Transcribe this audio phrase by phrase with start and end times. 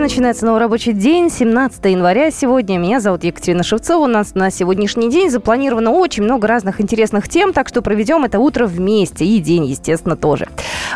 [0.00, 2.78] Здравствуйте, начинается новый рабочий день, 17 января сегодня.
[2.78, 4.04] Меня зовут Екатерина Шевцова.
[4.04, 8.38] У нас на сегодняшний день запланировано очень много разных интересных тем, так что проведем это
[8.38, 10.48] утро вместе и день, естественно, тоже.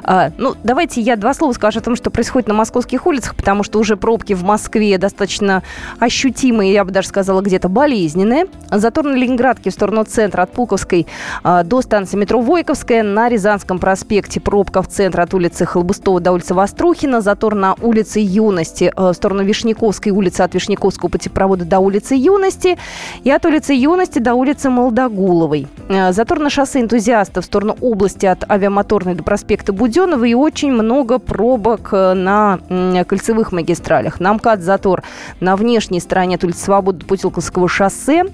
[0.03, 3.63] А, ну, давайте я два слова скажу о том, что происходит на московских улицах, потому
[3.63, 5.63] что уже пробки в Москве достаточно
[5.99, 8.47] ощутимые, я бы даже сказала, где-то болезненные.
[8.71, 11.07] Затор на Ленинградке в сторону центра от Пулковской
[11.43, 13.03] а, до станции метро Войковская.
[13.03, 17.21] На Рязанском проспекте пробка в центр от улицы Холбустова до улицы Вострухина.
[17.21, 22.79] Затор на улице Юности в сторону Вишняковской улицы от Вишняковского путепровода до улицы Юности.
[23.23, 25.67] И от улицы Юности до улицы Молдогуловой.
[25.89, 30.73] А, затор на шоссе энтузиастов в сторону области от авиамоторной до проспекта Буденова и очень
[30.73, 32.59] много пробок э, на
[33.07, 34.21] кольцевых магистралях.
[34.21, 35.03] На МКАД затор
[35.41, 38.25] на внешней стороне от улицы Свободы до Путилковского шоссе.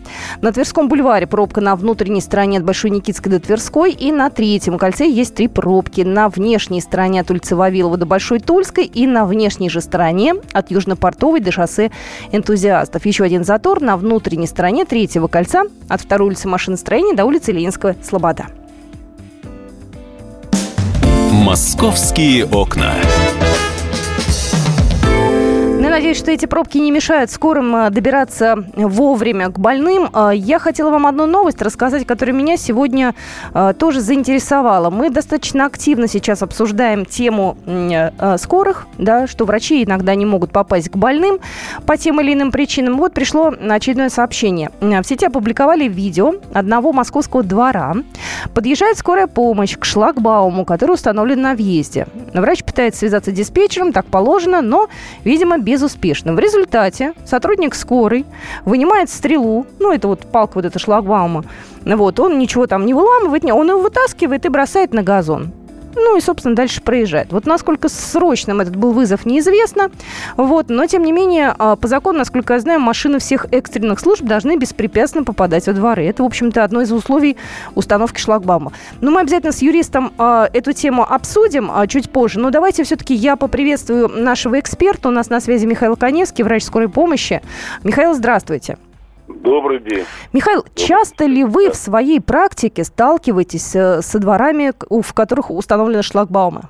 [0.40, 3.92] На Тверском бульваре пробка на внутренней стороне от Большой Никитской до Тверской.
[3.92, 6.02] И на третьем кольце есть три пробки.
[6.02, 10.70] На внешней стороне от улицы Вавилова до Большой Тульской и на внешней же стороне от
[10.70, 11.90] Южно-Портовой до шоссе
[12.32, 13.06] энтузиастов.
[13.06, 17.94] Еще один затор на внутренней стороне третьего кольца от второй улицы машиностроения до улицы Ленинского
[18.02, 18.46] Слобода.
[21.32, 22.94] «Московские окна».
[25.90, 30.08] Надеюсь, что эти пробки не мешают скорым э, добираться вовремя к больным.
[30.14, 33.16] Э, я хотела вам одну новость рассказать, которая меня сегодня
[33.52, 34.90] э, тоже заинтересовала.
[34.90, 37.56] Мы достаточно активно сейчас обсуждаем тему
[38.38, 41.40] скорых, да, что врачи иногда не могут попасть к больным
[41.86, 42.96] по тем или иным причинам.
[42.96, 44.70] Вот пришло очередное сообщение.
[44.80, 47.94] В сети опубликовали видео одного московского двора.
[48.54, 52.06] Подъезжает скорая помощь к шлагбауму, который установлен на въезде.
[52.32, 54.88] Врач пытается связаться с диспетчером, так положено, но,
[55.24, 56.34] видимо, безуспешно.
[56.34, 58.26] В результате сотрудник скорой
[58.66, 61.44] вынимает стрелу, ну, это вот палка вот эта шлагбаума,
[61.84, 65.52] вот, он ничего там не выламывает, он его вытаскивает и бросает на газон.
[65.94, 67.32] Ну и, собственно, дальше проезжает.
[67.32, 69.90] Вот насколько срочным этот был вызов, неизвестно.
[70.36, 74.22] Вот, но, тем не менее, а, по закону, насколько я знаю, машины всех экстренных служб
[74.22, 76.06] должны беспрепятственно попадать во дворы.
[76.06, 77.36] Это, в общем-то, одно из условий
[77.74, 78.72] установки шлагбаума.
[79.00, 82.38] Но мы обязательно с юристом э, эту тему обсудим э, чуть позже.
[82.40, 85.08] Но давайте все-таки я поприветствую нашего эксперта.
[85.08, 87.42] У нас на связи Михаил Коневский, врач скорой помощи.
[87.82, 88.78] Михаил, здравствуйте.
[89.36, 90.04] Добрый день.
[90.32, 91.34] Михаил, Добрый часто день.
[91.34, 91.72] ли вы да.
[91.72, 96.62] в своей практике сталкиваетесь э, со дворами, в которых установлены шлагбаумы?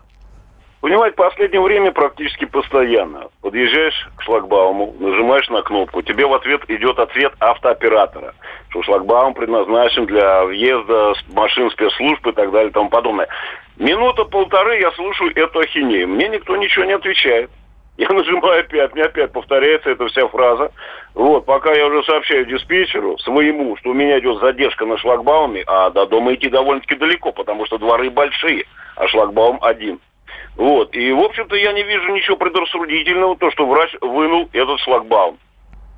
[0.80, 3.28] Понимаете, в последнее время практически постоянно.
[3.42, 8.34] Подъезжаешь к шлагбауму, нажимаешь на кнопку, тебе в ответ идет ответ автооператора,
[8.70, 13.28] что шлагбаум предназначен для въезда машин спецслужб и так далее и тому подобное.
[13.76, 16.08] Минута полторы я слушаю эту ахинею.
[16.08, 17.50] Мне никто ничего не отвечает.
[18.00, 20.72] Я нажимаю опять, мне опять повторяется эта вся фраза.
[21.14, 25.90] Вот, пока я уже сообщаю диспетчеру своему, что у меня идет задержка на шлагбауме, а
[25.90, 28.64] до дома идти довольно-таки далеко, потому что дворы большие,
[28.96, 30.00] а шлагбаум один.
[30.56, 35.38] Вот, и, в общем-то, я не вижу ничего предрассудительного, то, что врач вынул этот шлагбаум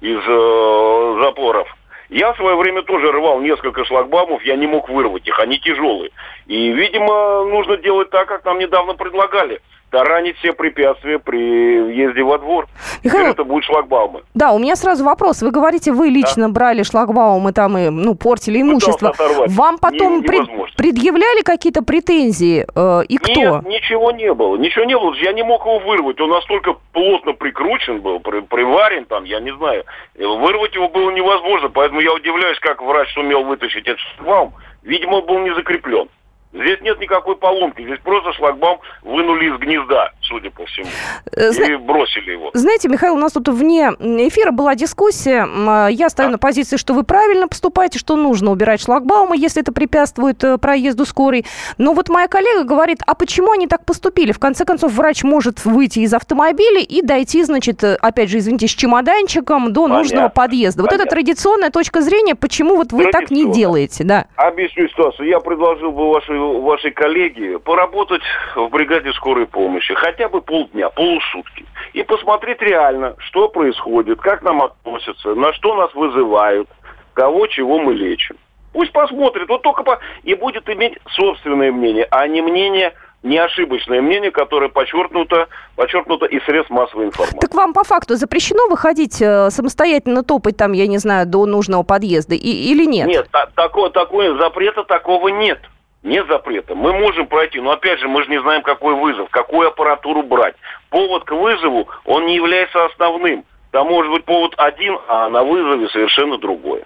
[0.00, 1.68] из э, запоров.
[2.08, 6.10] Я в свое время тоже рвал несколько шлагбаумов, я не мог вырвать их, они тяжелые.
[6.46, 9.60] И, видимо, нужно делать так, как нам недавно предлагали–
[9.92, 12.66] таранить все препятствия при въезде во двор.
[13.04, 14.22] Михаил, Теперь это будет шлагбаумы.
[14.34, 15.42] Да, у меня сразу вопрос.
[15.42, 16.54] Вы говорите, вы лично да?
[16.54, 19.12] брали шлагбаумы там и ну, портили имущество.
[19.46, 22.66] Вам потом не, пред, предъявляли какие-то претензии?
[22.74, 23.32] Э, и кто?
[23.32, 24.56] Нет, ничего не было.
[24.56, 25.14] Ничего не было.
[25.14, 26.18] Я не мог его вырвать.
[26.20, 29.84] Он настолько плотно прикручен был, при, приварен там, я не знаю.
[30.18, 31.68] Вырвать его было невозможно.
[31.68, 34.54] Поэтому я удивляюсь, как врач сумел вытащить этот шлагбаум.
[34.82, 36.08] Видимо, он был не закреплен.
[36.52, 37.82] Здесь нет никакой поломки.
[37.82, 40.86] Здесь просто шлагбаум вынули из гнезда, судя по всему.
[41.34, 41.66] Э, зна...
[41.66, 42.50] И бросили его.
[42.52, 45.46] Знаете, Михаил, у нас тут вне эфира была дискуссия.
[45.48, 46.32] А, я стою а?
[46.32, 51.06] на позиции, что вы правильно поступаете, что нужно убирать шлагбаумы, если это препятствует э, проезду
[51.06, 51.46] скорой.
[51.78, 54.32] Но вот моя коллега говорит, а почему они так поступили?
[54.32, 58.68] В конце концов, врач может выйти из автомобиля и дойти, значит, э, опять же, извините,
[58.68, 59.98] с чемоданчиком до Понятно.
[60.02, 60.82] нужного подъезда.
[60.82, 64.04] Вот это традиционная точка зрения, почему вот вы так не делаете?
[64.04, 64.26] Да.
[64.36, 65.28] Объясню ситуацию.
[65.28, 68.22] Я предложил бы вашей вашей коллеги поработать
[68.54, 71.64] в бригаде скорой помощи хотя бы полдня, полусутки.
[71.92, 76.68] И посмотреть реально, что происходит, как нам относятся, на что нас вызывают,
[77.14, 78.36] кого чего мы лечим.
[78.72, 79.98] Пусть посмотрит, вот только по...
[80.22, 86.42] и будет иметь собственное мнение, а не мнение не ошибочное мнение, которое подчеркнуто, подчеркнуто из
[86.44, 87.38] средств массовой информации.
[87.38, 91.82] Так вам по факту запрещено выходить э, самостоятельно топать там, я не знаю, до нужного
[91.82, 93.06] подъезда и, или нет?
[93.06, 95.60] Нет, та, такого, такого запрета такого нет.
[96.02, 96.74] Нет запрета.
[96.74, 100.56] Мы можем пройти, но опять же, мы же не знаем, какой вызов, какую аппаратуру брать.
[100.90, 103.44] Повод к вызову, он не является основным.
[103.70, 106.82] там может быть повод один, а на вызове совершенно другой.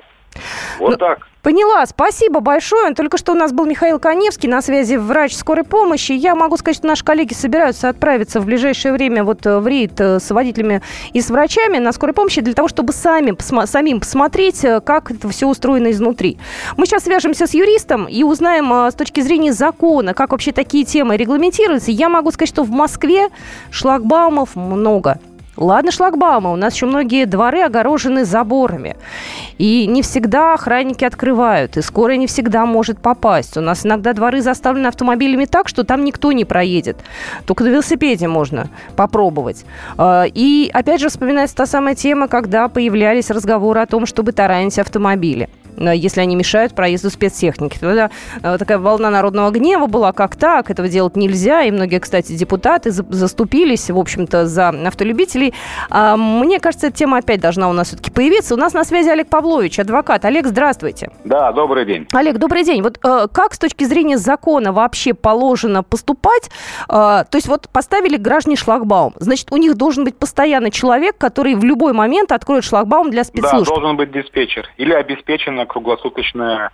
[0.79, 1.27] Вот ну, так.
[1.47, 2.93] Поняла, спасибо большое.
[2.93, 6.11] Только что у нас был Михаил Коневский, на связи врач скорой помощи.
[6.11, 9.93] Я могу сказать, что наши коллеги собираются отправиться в ближайшее время вот э, в рейд
[10.01, 14.01] э, с водителями и с врачами на скорой помощи для того, чтобы сами, посма- самим
[14.01, 16.37] посмотреть, э, как это все устроено изнутри.
[16.77, 21.17] Мы сейчас свяжемся с юристом и узнаем с точки зрения закона, как вообще такие темы
[21.17, 21.93] регламентируются.
[21.93, 23.29] Я могу сказать, что в Москве
[23.71, 25.21] шлагбаумов много.
[25.57, 26.53] Ладно, шлагбаумы.
[26.53, 28.97] У нас еще многие дворы огорожены заборами.
[29.59, 31.77] И не всегда охранники открывают.
[31.77, 33.57] И скорая не всегда может попасть.
[33.57, 36.99] У нас иногда дворы заставлены автомобилями так, что там никто не проедет.
[37.47, 39.65] Только на велосипеде можно попробовать.
[39.97, 44.79] А, и опять же вспоминается та самая тема, когда появлялись разговоры о том, чтобы таранить
[44.79, 45.49] автомобили.
[45.79, 47.79] Э, если они мешают проезду спецтехники.
[47.79, 48.11] Тогда
[48.43, 51.63] э, такая волна народного гнева была, как так, этого делать нельзя.
[51.63, 55.55] И многие, кстати, депутаты заступились, в общем-то, за автолюбителей.
[55.91, 58.55] А, мне кажется, эта тема опять должна у нас все-таки появиться.
[58.55, 60.25] У нас на связи Олег Павлович, адвокат.
[60.25, 61.11] Олег, здравствуйте.
[61.25, 62.07] Да, добрый день.
[62.13, 62.83] Олег, добрый день.
[62.83, 66.51] Вот э, как с точки зрения закона вообще положено поступать?
[66.89, 69.13] То есть вот поставили граждане шлагбаум.
[69.17, 73.69] Значит, у них должен быть постоянно человек, который в любой момент откроет шлагбаум для спецслужб.
[73.69, 74.69] Да, должен быть диспетчер.
[74.77, 76.71] Или обеспечено круглосуточная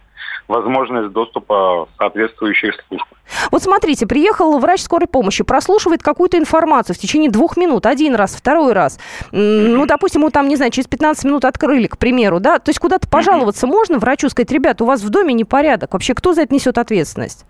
[0.48, 3.06] возможность доступа соответствующих служб.
[3.50, 8.34] Вот смотрите, приехал врач скорой помощи, прослушивает какую-то информацию в течение двух минут, один раз,
[8.34, 8.98] второй раз.
[9.30, 12.58] Ну, допустим, ему там, не знаю, через 15 минут открыли, к примеру, да?
[12.58, 15.92] То есть куда-то пожаловаться можно врачу, сказать, ребята, у вас в доме непорядок.
[15.92, 17.46] Вообще, кто за это несет ответственность?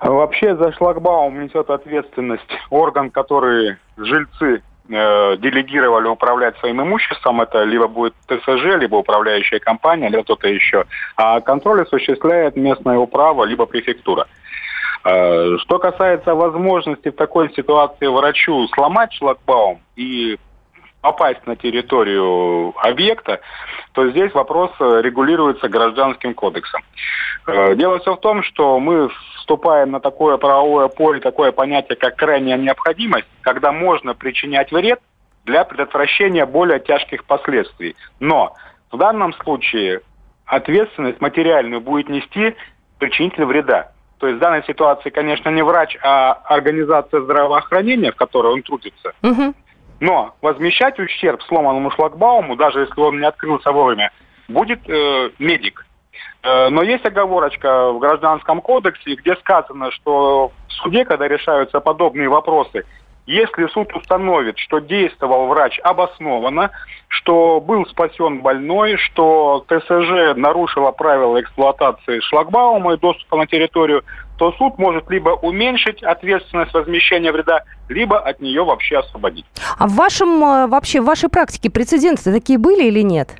[0.00, 7.86] Вообще за шлагбаум несет ответственность орган, который жильцы э, делегировали управлять своим имуществом, это либо
[7.88, 10.84] будет ТСЖ, либо управляющая компания, либо кто-то еще.
[11.16, 14.26] А контроль осуществляет местная управа, либо префектура.
[15.04, 20.36] Э, что касается возможности в такой ситуации врачу сломать шлагбаум и
[21.00, 23.40] попасть на территорию объекта,
[23.92, 26.82] то здесь вопрос э, регулируется гражданским кодексом.
[27.46, 29.08] Э, дело все в том, что мы
[29.46, 34.98] вступаем на такое правовое поле, такое понятие, как крайняя необходимость, когда можно причинять вред
[35.44, 37.94] для предотвращения более тяжких последствий.
[38.18, 38.54] Но
[38.90, 40.00] в данном случае
[40.46, 42.56] ответственность материальную будет нести
[42.98, 43.92] причинитель вреда.
[44.18, 49.12] То есть в данной ситуации, конечно, не врач, а организация здравоохранения, в которой он трудится.
[49.22, 49.54] Угу.
[50.00, 54.10] Но возмещать ущерб сломанному шлагбауму, даже если он не открылся вовремя,
[54.48, 55.85] будет э, медик.
[56.42, 62.28] Э, но есть оговорочка в Гражданском кодексе, где сказано, что в суде, когда решаются подобные
[62.28, 62.84] вопросы,
[63.26, 66.70] если суд установит, что действовал врач обоснованно,
[67.08, 74.04] что был спасен больной, что ТСЖ нарушила правила эксплуатации шлагбаума и доступа на территорию,
[74.38, 79.46] то суд может либо уменьшить ответственность возмещения вреда, либо от нее вообще освободить.
[79.76, 83.30] А в вашем э, вообще в вашей практике прецеденты такие были или нет?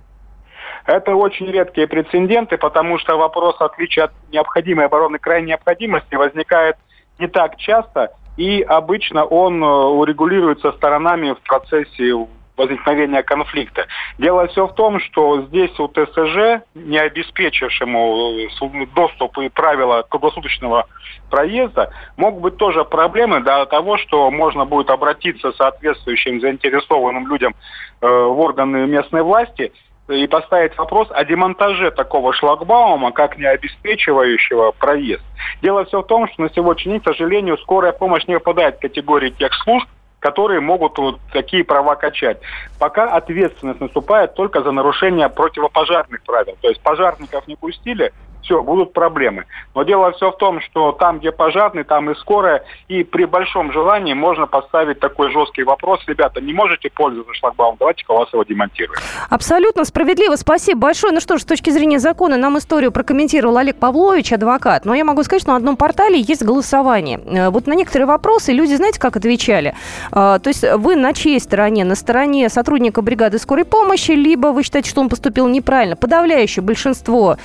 [0.87, 6.77] Это очень редкие прецеденты, потому что вопрос отличия от необходимой обороны крайней необходимости возникает
[7.19, 12.13] не так часто, и обычно он э, урегулируется сторонами в процессе
[12.57, 13.87] возникновения конфликта.
[14.19, 20.87] Дело все в том, что здесь у ТСЖ, не обеспечившему э, доступ и правила круглосуточного
[21.31, 27.55] проезда, могут быть тоже проблемы до того, что можно будет обратиться соответствующим заинтересованным людям
[28.01, 29.73] э, в органы местной власти
[30.09, 35.23] и поставить вопрос о демонтаже такого шлагбаума, как не обеспечивающего проезд.
[35.63, 38.81] Дело все в том, что на сегодняшний день, к сожалению, скорая помощь не попадает в
[38.81, 39.89] категории тех служб,
[40.21, 42.39] которые могут вот такие права качать.
[42.79, 46.57] Пока ответственность наступает только за нарушение противопожарных правил.
[46.61, 48.13] То есть пожарников не пустили,
[48.47, 49.45] все, будут проблемы.
[49.75, 53.73] Но дело все в том, что там, где пожарный, там и скорая, и при большом
[53.73, 56.01] желании можно поставить такой жесткий вопрос.
[56.07, 58.99] Ребята, не можете пользоваться шлагбаумом, давайте-ка вас его демонтируем.
[59.29, 61.13] Абсолютно справедливо, спасибо большое.
[61.13, 64.85] Ну что ж, с точки зрения закона нам историю прокомментировал Олег Павлович, адвокат.
[64.85, 67.21] Но я могу сказать, что на одном портале есть голосование.
[67.27, 69.75] Э, вот на некоторые вопросы люди, знаете, как отвечали?
[70.13, 71.85] Э, то есть вы на чьей стороне?
[71.85, 75.97] На стороне сотрудника бригады скорой помощи, либо вы считаете, что он поступил неправильно?
[75.97, 77.37] Подавляющее большинство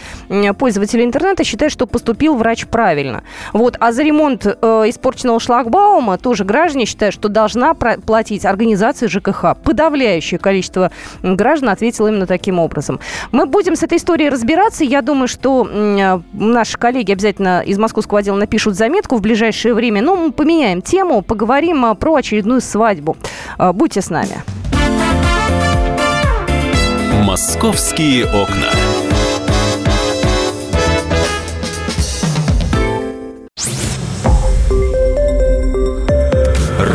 [0.60, 3.24] пользователей пользователи интернета считают, что поступил врач правильно.
[3.54, 3.78] Вот.
[3.80, 9.56] А за ремонт э, испорченного шлагбаума тоже граждане считают, что должна платить организация ЖКХ.
[9.64, 10.92] Подавляющее количество
[11.24, 13.00] граждан ответило именно таким образом.
[13.32, 14.84] Мы будем с этой историей разбираться.
[14.84, 20.02] Я думаю, что э, наши коллеги обязательно из московского отдела напишут заметку в ближайшее время.
[20.02, 23.16] Но мы поменяем тему, поговорим э, про очередную свадьбу.
[23.58, 24.44] Э, будьте с нами.
[27.24, 28.72] Московские окна.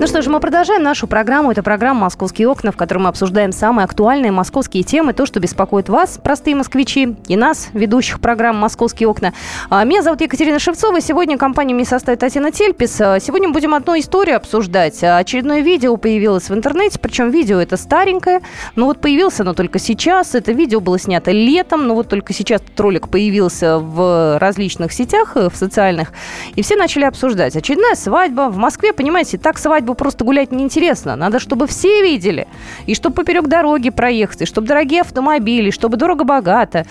[0.00, 1.50] Ну что ж, мы продолжаем нашу программу.
[1.50, 5.88] Это программа «Московские окна», в которой мы обсуждаем самые актуальные московские темы, то, что беспокоит
[5.88, 9.32] вас, простые москвичи, и нас, ведущих программ «Московские окна».
[9.70, 11.00] А, меня зовут Екатерина Шевцова.
[11.00, 13.00] Сегодня компания мне составит Татьяна Тельпис.
[13.00, 15.02] А, сегодня будем одну историю обсуждать.
[15.02, 18.42] А, очередное видео появилось в интернете, причем видео это старенькое,
[18.76, 20.36] но вот появилось оно только сейчас.
[20.36, 25.48] Это видео было снято летом, но вот только сейчас ролик появился в различных сетях, э,
[25.50, 26.12] в социальных,
[26.54, 27.56] и все начали обсуждать.
[27.56, 31.16] Очередная свадьба в Москве, понимаете, так свадьба свадьбу просто гулять неинтересно.
[31.16, 32.46] Надо, чтобы все видели.
[32.86, 36.84] И чтобы поперек дороги проехать, и чтобы дорогие автомобили, чтобы дорого-богато.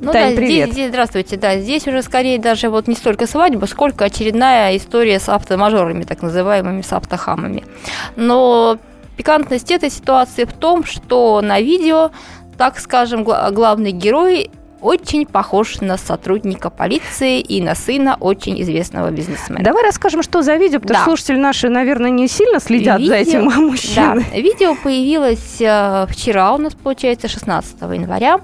[0.00, 0.66] Ну Тань, да, привет.
[0.66, 5.18] Здесь, здесь, здравствуйте, да, здесь уже скорее даже вот не столько свадьба, сколько очередная история
[5.18, 7.64] с автомажорами, так называемыми, с автохамами.
[8.14, 8.78] Но
[9.16, 12.10] пикантность этой ситуации в том, что на видео,
[12.56, 19.62] так скажем, главный герой очень похож на сотрудника полиции и на сына очень известного бизнесмена.
[19.62, 21.02] Давай расскажем, что за видео, потому да.
[21.02, 24.24] что слушатели наши, наверное, не сильно следят видео, за этим мужчиной.
[24.30, 24.38] Да.
[24.38, 28.40] Видео появилось э, вчера, у нас получается 16 января.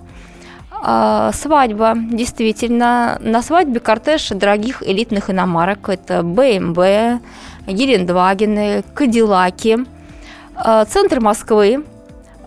[0.84, 3.18] Э, свадьба, действительно.
[3.20, 5.88] На свадьбе кортеж дорогих элитных иномарок.
[5.88, 7.20] Это BMW,
[7.66, 9.78] Гелендвагены, Кадиллаки.
[10.56, 11.93] Э, центр Москвы, а,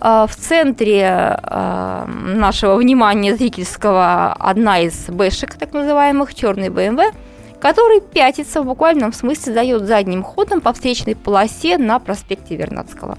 [0.02, 7.14] в центре а, нашего внимания зрительского одна из бэшек, так называемых, черный BMW,
[7.60, 13.18] который пятится в буквальном смысле, дает задним ходом по встречной полосе на проспекте Вернадского.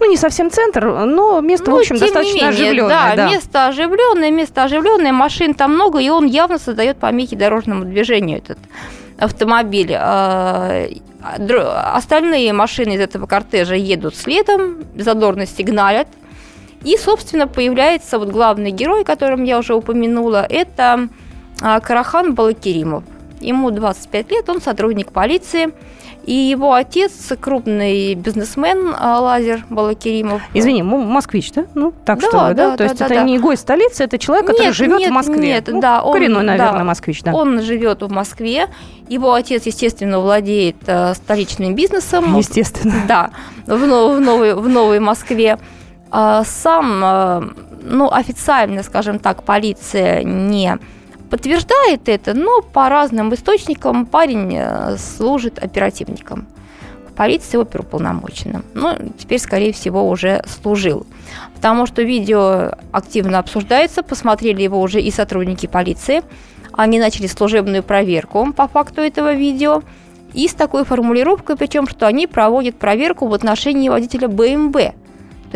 [0.00, 2.88] Ну, не совсем центр, но место, ну, в общем, достаточно менее, оживленное.
[2.88, 7.84] Да, да, место оживленное, место оживленное, машин там много, и он явно создает помехи дорожному
[7.84, 8.58] движению, этот
[9.18, 9.92] автомобиль.
[11.26, 16.08] А, остальные машины из этого кортежа едут следом, задорно сигналят.
[16.82, 21.08] И, собственно, появляется вот главный герой, которым я уже упомянула, это
[21.60, 23.02] а, Карахан Балакиримов.
[23.40, 25.72] Ему 25 лет, он сотрудник полиции.
[26.26, 30.42] И его отец крупный бизнесмен а, Лазер Балакиримов.
[30.54, 31.66] Извини, москвич, да?
[31.74, 32.54] Ну, так да, что да?
[32.54, 32.70] да?
[32.72, 33.22] То да, есть да, это да.
[33.22, 35.38] не гость столицы, это человек, который нет, живет нет, в Москве.
[35.38, 36.02] Нет, ну, да.
[36.02, 37.32] Он, коренной, наверное, да, москвич, да.
[37.32, 38.66] Он живет в Москве.
[39.08, 42.36] Его отец, естественно, владеет э, столичным бизнесом.
[42.36, 42.94] Естественно.
[43.06, 43.30] Да,
[43.66, 45.58] в, в, новой, в Новой Москве.
[46.10, 47.42] А, сам, э,
[47.82, 50.76] ну, официально, скажем так, полиция не
[51.30, 56.46] подтверждает это, но по разным источникам парень э, служит оперативником.
[57.16, 58.62] Полиции оперуполномоченным.
[58.74, 61.06] Ну, теперь, скорее всего, уже служил.
[61.54, 66.22] Потому что видео активно обсуждается, посмотрели его уже и сотрудники полиции.
[66.72, 69.82] Они начали служебную проверку по факту этого видео.
[70.34, 74.94] И с такой формулировкой, причем, что они проводят проверку в отношении водителя БМВ–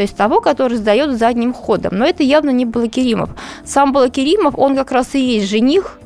[0.01, 1.99] то есть того, который сдает задним ходом.
[1.99, 3.29] Но это явно не Балакиримов.
[3.67, 5.99] Сам Балакиримов, он как раз и есть жених,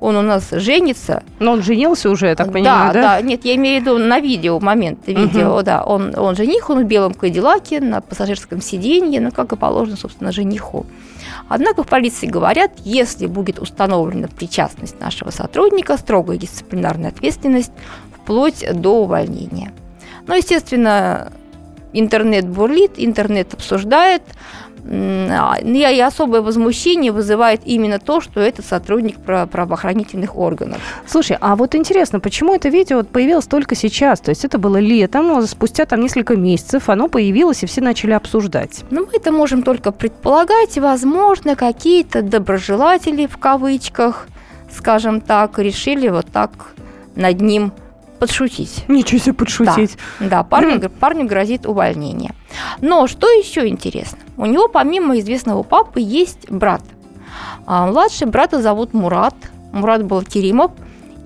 [0.00, 1.22] он у нас женится.
[1.38, 3.02] Но он женился уже, я так понимаю, да?
[3.02, 3.20] Да, да.
[3.20, 5.62] Нет, я имею в виду на видео, момент видео, угу.
[5.64, 5.84] да.
[5.84, 10.32] Он, он жених, он в белом кадиллаке, на пассажирском сиденье, ну, как и положено, собственно,
[10.32, 10.86] жениху.
[11.50, 17.72] Однако в полиции говорят, если будет установлена причастность нашего сотрудника, строгая дисциплинарная ответственность,
[18.16, 19.74] вплоть до увольнения.
[20.26, 21.32] Ну, естественно,
[21.92, 24.22] интернет бурлит, интернет обсуждает.
[24.84, 30.78] А, и особое возмущение вызывает именно то, что это сотрудник правоохранительных органов.
[31.06, 34.20] Слушай, а вот интересно, почему это видео появилось только сейчас?
[34.20, 38.82] То есть это было летом, спустя там несколько месяцев оно появилось, и все начали обсуждать.
[38.90, 40.76] Ну, мы это можем только предполагать.
[40.76, 44.26] Возможно, какие-то доброжелатели, в кавычках,
[44.70, 46.50] скажем так, решили вот так
[47.14, 47.72] над ним
[48.22, 48.84] подшутить.
[48.86, 49.98] Ничего себе подшутить.
[50.20, 50.88] Да, да парню, mm.
[51.00, 52.30] парню грозит увольнение.
[52.80, 54.20] Но что еще интересно?
[54.36, 56.82] У него помимо известного папы есть брат.
[57.66, 59.34] А, младший брата зовут Мурат.
[59.72, 60.70] Мурат был Керимов.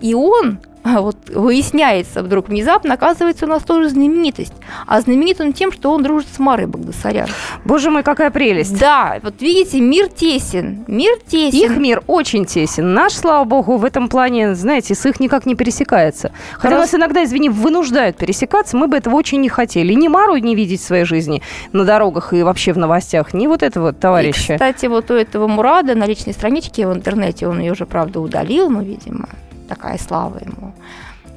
[0.01, 0.59] И он
[1.01, 4.53] вот выясняется вдруг внезапно, оказывается, у нас тоже знаменитость.
[4.87, 7.29] А знаменит он тем, что он дружит с Марой Багдасарян.
[7.65, 8.79] Боже мой, какая прелесть.
[8.79, 10.85] Да, вот видите, мир тесен.
[10.87, 11.59] Мир тесен.
[11.59, 12.95] Их мир очень тесен.
[12.95, 16.31] Наш, слава богу, в этом плане, знаете, с их никак не пересекается.
[16.53, 16.93] Хотя Раз...
[16.93, 19.93] нас иногда, извини, вынуждают пересекаться, мы бы этого очень не хотели.
[19.93, 23.63] Ни Мару не видеть в своей жизни на дорогах и вообще в новостях, ни вот
[23.63, 24.55] этого товарища.
[24.55, 28.21] И, кстати, вот у этого Мурада на личной страничке в интернете, он ее уже, правда,
[28.21, 29.29] удалил, но, видимо,
[29.67, 30.73] такая слава ему.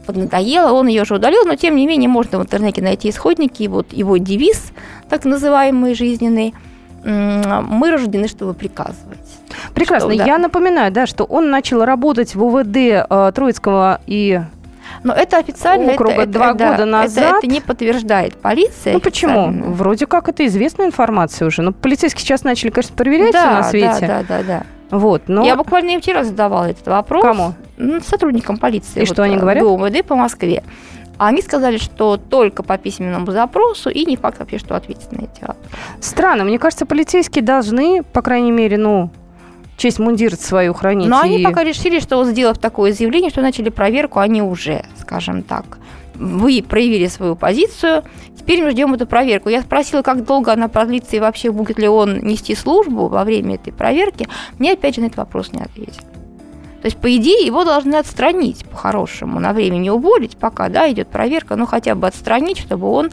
[0.06, 3.94] поднадоело, он ее уже удалил, но тем не менее можно в интернете найти исходники, вот
[3.94, 4.72] его девиз,
[5.10, 6.54] так называемый жизненный,
[7.04, 9.20] мы рождены, чтобы приказывать.
[9.74, 10.10] Прекрасно.
[10.10, 10.26] Что, да.
[10.26, 14.42] Я напоминаю, да, что он начал работать в УВД э, Троицкого и
[15.04, 17.24] но это официально округа это, два это, года да, назад.
[17.24, 18.94] Это, это не подтверждает полиция.
[18.94, 19.74] Ну почему?
[19.74, 21.62] Вроде как это известная информация уже.
[21.62, 24.08] Но полицейские сейчас начали, конечно, проверять да, все на свете.
[24.08, 24.64] Да, да, да, да.
[24.92, 25.46] Вот, но...
[25.46, 27.24] Я буквально и вчера задавала этот вопрос.
[27.24, 27.54] Кому?
[28.02, 28.98] Сотрудникам полиции.
[28.98, 29.64] И вот, что они говорят?
[29.64, 30.64] ГУМВД по Москве.
[31.18, 35.42] Они сказали, что только по письменному запросу, и не факт вообще, что ответят на эти
[35.42, 35.60] вопросы.
[36.00, 36.46] Странно.
[36.46, 39.12] Мне кажется, полицейские должны, по крайней мере, ну,
[39.76, 41.10] честь мундир свою хранить.
[41.10, 41.26] Но и...
[41.26, 45.78] они пока решили, что, сделав такое заявление, что начали проверку, они уже, скажем так,
[46.20, 48.04] вы проявили свою позицию,
[48.38, 49.50] теперь мы ждем эту проверку.
[49.50, 53.56] Я спросила, как долго она продлится и вообще будет ли он нести службу во время
[53.56, 54.28] этой проверки.
[54.60, 56.04] Мне опять же на этот вопрос не ответили.
[56.82, 61.10] То есть, по идее, его должны отстранить по-хорошему, на время не уволить, пока да, идет
[61.10, 63.10] проверка, но хотя бы отстранить, чтобы он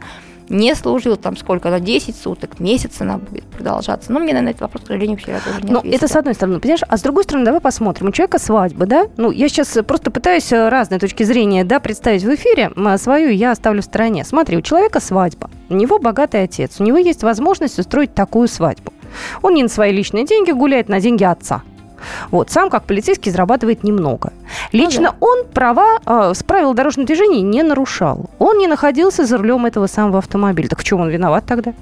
[0.49, 4.11] не служил там сколько, на 10 суток, месяц она будет продолжаться.
[4.11, 6.59] Но мне на этот вопрос, к сожалению, вчера тоже не Ну, это с одной стороны,
[6.59, 6.83] понимаешь?
[6.87, 8.07] А с другой стороны, давай посмотрим.
[8.07, 9.07] У человека свадьба, да?
[9.17, 12.71] Ну, я сейчас просто пытаюсь э, разные точки зрения, да, представить в эфире.
[12.97, 14.23] Свою я оставлю в стороне.
[14.23, 15.49] Смотри, у человека свадьба.
[15.69, 16.79] У него богатый отец.
[16.79, 18.93] У него есть возможность устроить такую свадьбу.
[19.41, 21.63] Он не на свои личные деньги гуляет, на деньги отца.
[22.31, 24.31] Вот, сам как полицейский зарабатывает немного.
[24.71, 25.15] Лично ну, да.
[25.19, 28.29] он права э, с правил дорожного движения не нарушал.
[28.39, 30.69] Он не находился за рулем этого самого автомобиля.
[30.69, 31.73] Так в чем он виноват тогда?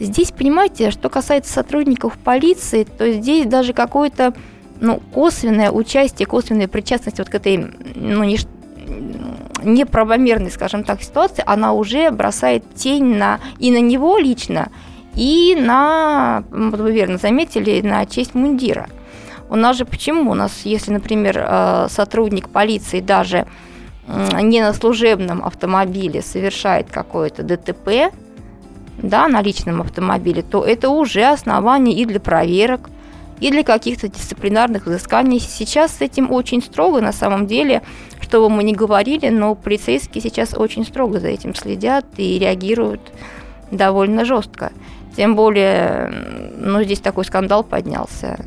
[0.00, 4.34] Здесь, понимаете, что касается сотрудников полиции, то здесь даже какое-то
[4.80, 8.38] ну, косвенное участие, косвенная причастность вот к этой ну, не,
[9.62, 14.70] неправомерной, скажем так, ситуации, она уже бросает тень на, и на него лично,
[15.14, 18.88] и на, вот вы верно заметили, на честь мундира.
[19.52, 20.30] У нас же почему?
[20.30, 23.46] У нас, если, например, э, сотрудник полиции даже
[24.40, 28.14] не на служебном автомобиле совершает какое-то ДТП,
[28.96, 32.88] да, на личном автомобиле, то это уже основание и для проверок,
[33.40, 35.38] и для каких-то дисциплинарных взысканий.
[35.38, 37.82] Сейчас с этим очень строго, на самом деле,
[38.22, 43.02] что бы мы ни говорили, но полицейские сейчас очень строго за этим следят и реагируют
[43.70, 44.72] довольно жестко.
[45.14, 46.10] Тем более,
[46.56, 48.38] ну, здесь такой скандал поднялся.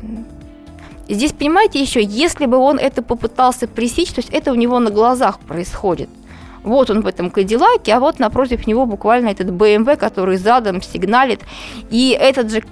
[1.08, 4.90] Здесь, понимаете, еще, если бы он это попытался пресечь, то есть это у него на
[4.90, 6.08] глазах происходит.
[6.64, 11.42] Вот он в этом Кадиллаке, а вот напротив него буквально этот БМВ, который задом сигналит.
[11.90, 12.64] И этот же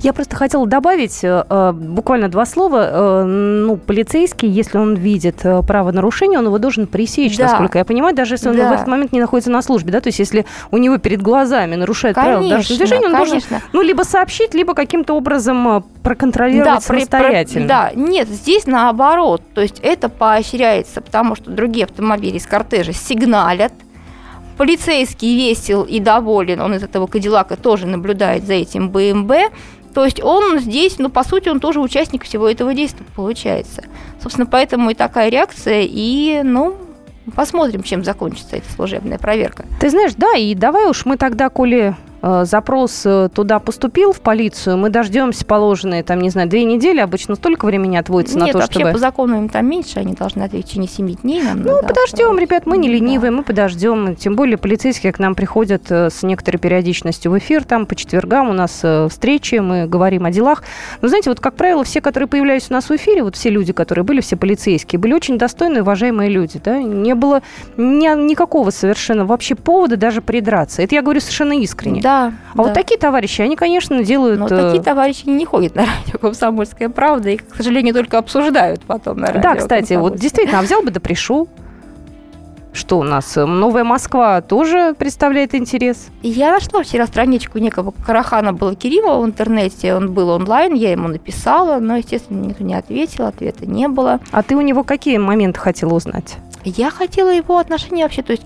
[0.00, 2.88] я просто хотела добавить э, э, буквально два слова.
[2.90, 7.44] Э, ну, полицейский, если он видит э, правонарушение, он его должен пресечь, да.
[7.44, 8.70] насколько я понимаю, даже если он да.
[8.70, 11.74] в этот момент не находится на службе, да, то есть если у него перед глазами
[11.74, 13.50] нарушает конечно, правила дорожного движения, он конечно.
[13.50, 17.60] должен, ну, либо сообщить, либо каким-то образом э, проконтролировать да, самостоятельно.
[17.60, 22.92] При, да, нет, здесь наоборот, то есть это поощряется, потому что другие автомобили из кортежа
[22.92, 23.72] сигналят,
[24.56, 29.50] полицейский весел и доволен, он из этого Кадиллака тоже наблюдает за этим БМВ,
[29.94, 33.84] то есть он здесь, ну, по сути, он тоже участник всего этого действия, получается.
[34.20, 36.76] Собственно, поэтому и такая реакция, и, ну,
[37.34, 39.66] посмотрим, чем закончится эта служебная проверка.
[39.80, 44.78] Ты знаешь, да, и давай уж мы тогда, коли запрос э, туда поступил в полицию,
[44.78, 48.58] мы дождемся положенные, там, не знаю, две недели, обычно столько времени отводится Нет, на то,
[48.60, 48.92] вообще чтобы...
[48.92, 51.42] по закону им там меньше, они должны ответить в течение 7 дней.
[51.42, 53.36] Нам ну, подождем, ребят, мы не ленивые, да.
[53.38, 54.14] мы подождем.
[54.14, 58.50] Тем более полицейские к нам приходят э, с некоторой периодичностью в эфир, там по четвергам
[58.50, 60.62] у нас встречи, мы говорим о делах.
[61.00, 63.72] Но знаете, вот, как правило, все, которые появлялись у нас в эфире, вот все люди,
[63.72, 67.42] которые были, все полицейские, были очень достойные, уважаемые люди, да, не было
[67.76, 70.82] ни, никакого совершенно вообще повода даже придраться.
[70.82, 72.00] Это я говорю совершенно искренне.
[72.00, 72.62] Да, а да.
[72.62, 74.38] вот такие товарищи, они, конечно, делают...
[74.38, 78.82] Но такие э, товарищи не ходят на радио «Комсомольская правда» и, к сожалению, только обсуждают
[78.82, 81.48] потом на радио Да, кстати, вот действительно, а взял бы да пришел.
[82.72, 83.36] Что у нас?
[83.36, 86.08] Новая Москва тоже представляет интерес?
[86.22, 89.94] Я нашла вчера страничку некого Карахана Балакирилова в интернете.
[89.94, 94.20] Он был онлайн, я ему написала, но, естественно, никто не ответил, ответа не было.
[94.30, 96.36] А ты у него какие моменты хотела узнать?
[96.64, 98.44] Я хотела его отношения вообще, то есть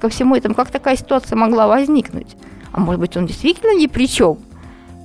[0.00, 2.36] ко всему этому, как такая ситуация могла возникнуть.
[2.78, 4.38] Может быть, он действительно ни при чем?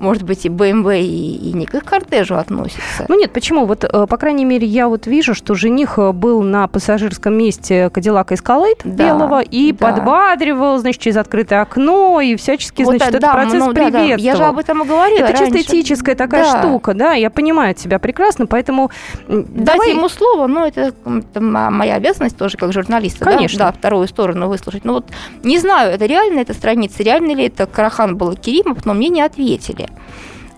[0.03, 3.05] Может быть, и BMW, и, и не к их кортежу относится.
[3.07, 3.65] Ну нет, почему?
[3.65, 7.89] Вот, э, по крайней мере, я вот вижу, что жених э, был на пассажирском месте
[7.89, 9.87] Кадиллака Эскалейт да, белого и да.
[9.87, 14.07] подбадривал, значит, через открытое окно и всячески, вот, значит, да, этот процесс ну, приветствовал.
[14.09, 14.21] Да, да.
[14.21, 15.57] Я же об этом и говорила Это раньше.
[15.57, 16.59] чисто этическая такая да.
[16.59, 18.91] штука, да, я понимаю тебя прекрасно, поэтому...
[19.27, 19.91] Дать давай...
[19.91, 23.59] ему слово, ну, это, это моя обязанность тоже как журналиста, Конечно.
[23.59, 24.83] Да, да, вторую сторону выслушать.
[24.85, 25.05] Ну вот,
[25.43, 29.21] не знаю, это реально эта страница, реально ли это Карахан был Керимов, но мне не
[29.21, 29.89] ответили.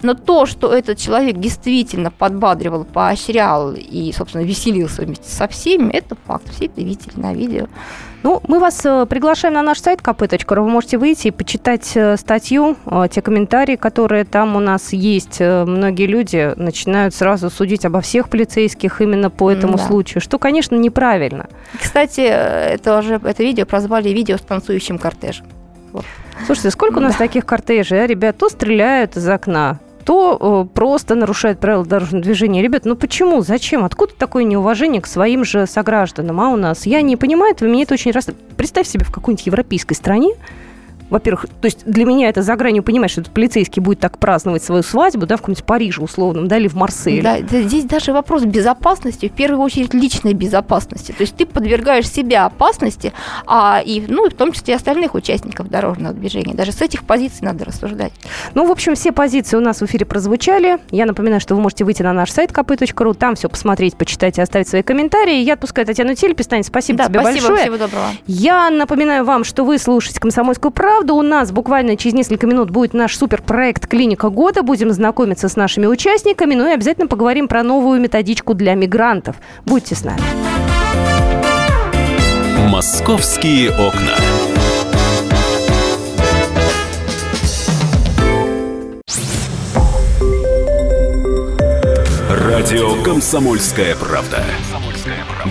[0.02, 6.16] Но то, что этот человек действительно подбадривал, поощрял и, собственно, веселился вместе со всеми, это
[6.28, 6.44] факт.
[6.54, 7.68] Все это видели на видео.
[8.22, 10.62] Ну, мы вас э, приглашаем на наш сайт kp.ru.
[10.62, 15.40] Вы можете выйти и почитать э, статью, э, те комментарии, которые там у нас есть.
[15.40, 19.88] Многие люди начинают сразу судить обо всех полицейских именно по этому да.
[19.88, 21.48] случаю, что, конечно, неправильно.
[21.80, 25.46] Кстати, это уже это видео прозвали видео с танцующим кортежем.
[25.96, 26.06] Вот.
[26.46, 27.20] Слушайте, сколько у нас да.
[27.20, 28.38] таких кортежей, а, ребят?
[28.38, 32.62] То стреляют из окна, то просто нарушает правила дорожного движения.
[32.62, 33.42] Ребят, ну почему?
[33.42, 33.86] Зачем?
[33.86, 36.40] Откуда такое неуважение к своим же согражданам?
[36.42, 36.86] А у нас?
[36.86, 38.28] Я не понимаю этого, меня это очень раз...
[38.58, 40.34] Представь себе в какой-нибудь европейской стране,
[41.10, 44.64] во-первых, то есть для меня это за гранью понимать, что этот полицейский будет так праздновать
[44.64, 47.22] свою свадьбу, да, в каком-нибудь Париже условном, да, или в Марселе.
[47.22, 51.12] Да, здесь даже вопрос безопасности, в первую очередь личной безопасности.
[51.12, 53.14] То есть ты подвергаешь себя опасности,
[53.46, 56.54] а и, ну, в том числе и остальных участников дорожного движения.
[56.54, 58.12] Даже с этих позиций надо рассуждать.
[58.56, 60.80] Ну, в общем, все позиции у нас в эфире прозвучали.
[60.92, 64.42] Я напоминаю, что вы можете выйти на наш сайт kp.ru, там все посмотреть, почитать и
[64.42, 65.38] оставить свои комментарии.
[65.38, 66.42] Я отпускаю Татьяну Телепи.
[66.64, 67.62] спасибо да, тебе спасибо, большое.
[67.62, 68.08] Всего доброго.
[68.26, 72.70] Я напоминаю вам, что вы слушаете «Комсомольскую правду» правда, у нас буквально через несколько минут
[72.70, 74.64] будет наш суперпроект «Клиника года».
[74.64, 79.36] Будем знакомиться с нашими участниками, ну и обязательно поговорим про новую методичку для мигрантов.
[79.66, 80.22] Будьте с нами.
[82.70, 84.16] «Московские окна».
[92.30, 94.46] Радио «Комсомольская правда».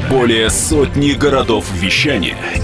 [0.08, 2.38] Более сотни городов вещания–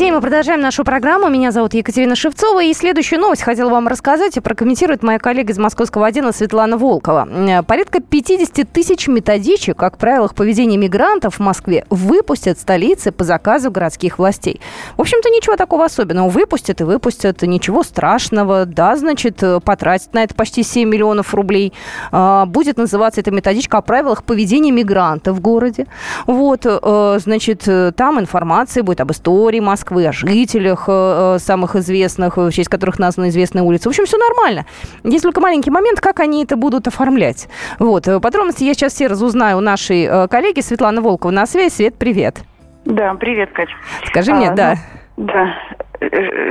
[0.00, 1.28] День, мы продолжаем нашу программу.
[1.28, 2.62] Меня зовут Екатерина Шевцова.
[2.64, 7.28] И следующую новость хотела вам рассказать и прокомментирует моя коллега из московского отдела Светлана Волкова.
[7.30, 13.70] Э, порядка 50 тысяч методичек о правилах поведения мигрантов в Москве выпустят столицы по заказу
[13.70, 14.62] городских властей.
[14.96, 16.30] В общем-то, ничего такого особенного.
[16.30, 17.42] Выпустят и выпустят.
[17.42, 18.64] Ничего страшного.
[18.64, 21.74] Да, значит, э, потратят на это почти 7 миллионов рублей.
[22.10, 25.86] А, будет называться эта методичка о правилах поведения мигрантов в городе.
[26.26, 32.36] Вот, э, значит, там информация будет об истории Москвы, о жителях э, э, самых известных,
[32.36, 33.84] в честь которых названы известные улицы.
[33.84, 34.66] В общем, все нормально.
[35.04, 37.48] Есть только маленький момент, как они это будут оформлять.
[37.78, 38.08] Вот.
[38.08, 41.70] Э, подробности я сейчас все разузнаю у нашей коллеги Светланы Волкова на связи.
[41.70, 42.38] Свет, привет.
[42.84, 43.68] Да, привет, Кать.
[44.06, 44.76] Скажи а, мне, да.
[45.16, 45.89] Ну, да, Э, э,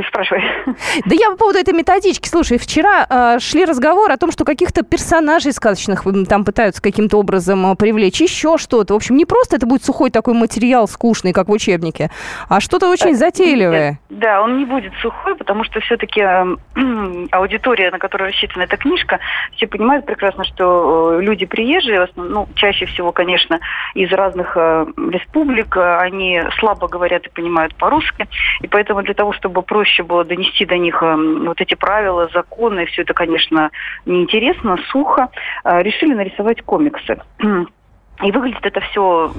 [0.07, 0.43] спрашивай.
[1.05, 2.27] Да я по поводу этой методички.
[2.27, 7.71] Слушай, вчера э, шли разговоры о том, что каких-то персонажей сказочных там пытаются каким-то образом
[7.71, 8.93] э, привлечь, еще что-то.
[8.93, 12.11] В общем, не просто это будет сухой такой материал, скучный, как в учебнике,
[12.47, 13.99] а что-то очень затейливое.
[14.09, 16.45] Да, он не будет сухой, потому что все-таки э,
[17.31, 19.19] аудитория, на которую рассчитана эта книжка,
[19.55, 23.59] все понимают прекрасно, что люди приезжие, ну, чаще всего, конечно,
[23.95, 28.27] из разных э, республик, они слабо говорят и понимают по-русски,
[28.61, 32.85] и поэтому для того, чтобы проще было донести до них эм, вот эти правила, законы,
[32.85, 33.71] все это, конечно,
[34.05, 35.29] неинтересно, сухо,
[35.63, 37.21] э, решили нарисовать комиксы.
[38.23, 39.31] И выглядит это все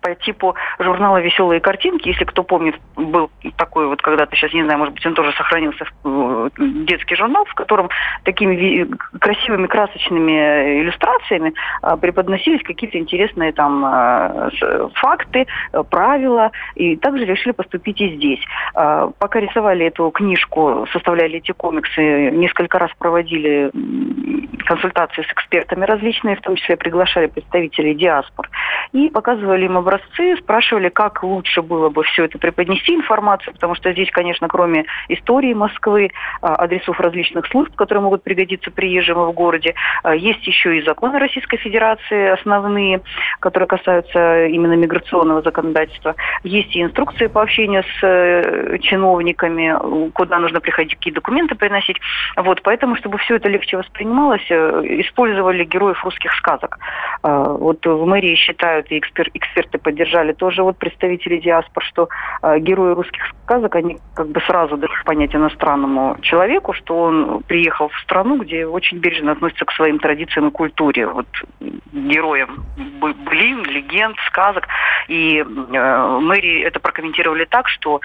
[0.00, 2.08] по типу журнала «Веселые картинки».
[2.08, 5.84] Если кто помнит, был такой вот когда-то, сейчас не знаю, может быть, он тоже сохранился,
[6.04, 7.88] э, детский журнал, в котором
[8.22, 14.50] такими красивыми красочными иллюстрациями а, преподносились какие-то интересные там а,
[14.94, 15.46] факты,
[15.90, 16.52] правила.
[16.76, 18.40] И также решили поступить и здесь.
[18.74, 23.70] А, пока рисовали эту книжку, составляли эти комиксы, несколько раз проводили
[24.64, 28.48] консультации с экспертами различные, в том числе приглашали представителей представителей диаспор.
[28.92, 33.92] И показывали им образцы, спрашивали, как лучше было бы все это преподнести информацию, потому что
[33.92, 36.10] здесь, конечно, кроме истории Москвы,
[36.42, 41.18] а, адресов различных служб, которые могут пригодиться приезжим в городе, а, есть еще и законы
[41.18, 43.00] Российской Федерации основные,
[43.38, 46.14] которые касаются именно миграционного законодательства.
[46.42, 51.96] Есть и инструкции по общению с э, чиновниками, куда нужно приходить, какие документы приносить.
[52.36, 56.78] Вот, поэтому, чтобы все это легче воспринималось, э, использовали героев русских сказок.
[57.70, 62.08] Вот в мэрии считают, и экспер, эксперты поддержали тоже вот представители диаспор, что
[62.42, 67.88] э, герои русских сказок, они как бы сразу дают понять иностранному человеку, что он приехал
[67.88, 71.06] в страну, где очень бережно относятся к своим традициям и культуре.
[71.06, 71.28] Вот
[71.92, 72.64] героям
[72.98, 74.66] былин, легенд, сказок.
[75.06, 78.00] И э, мэрии это прокомментировали так, что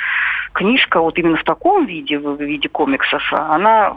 [0.53, 3.95] книжка вот именно в таком виде, в виде комиксов, она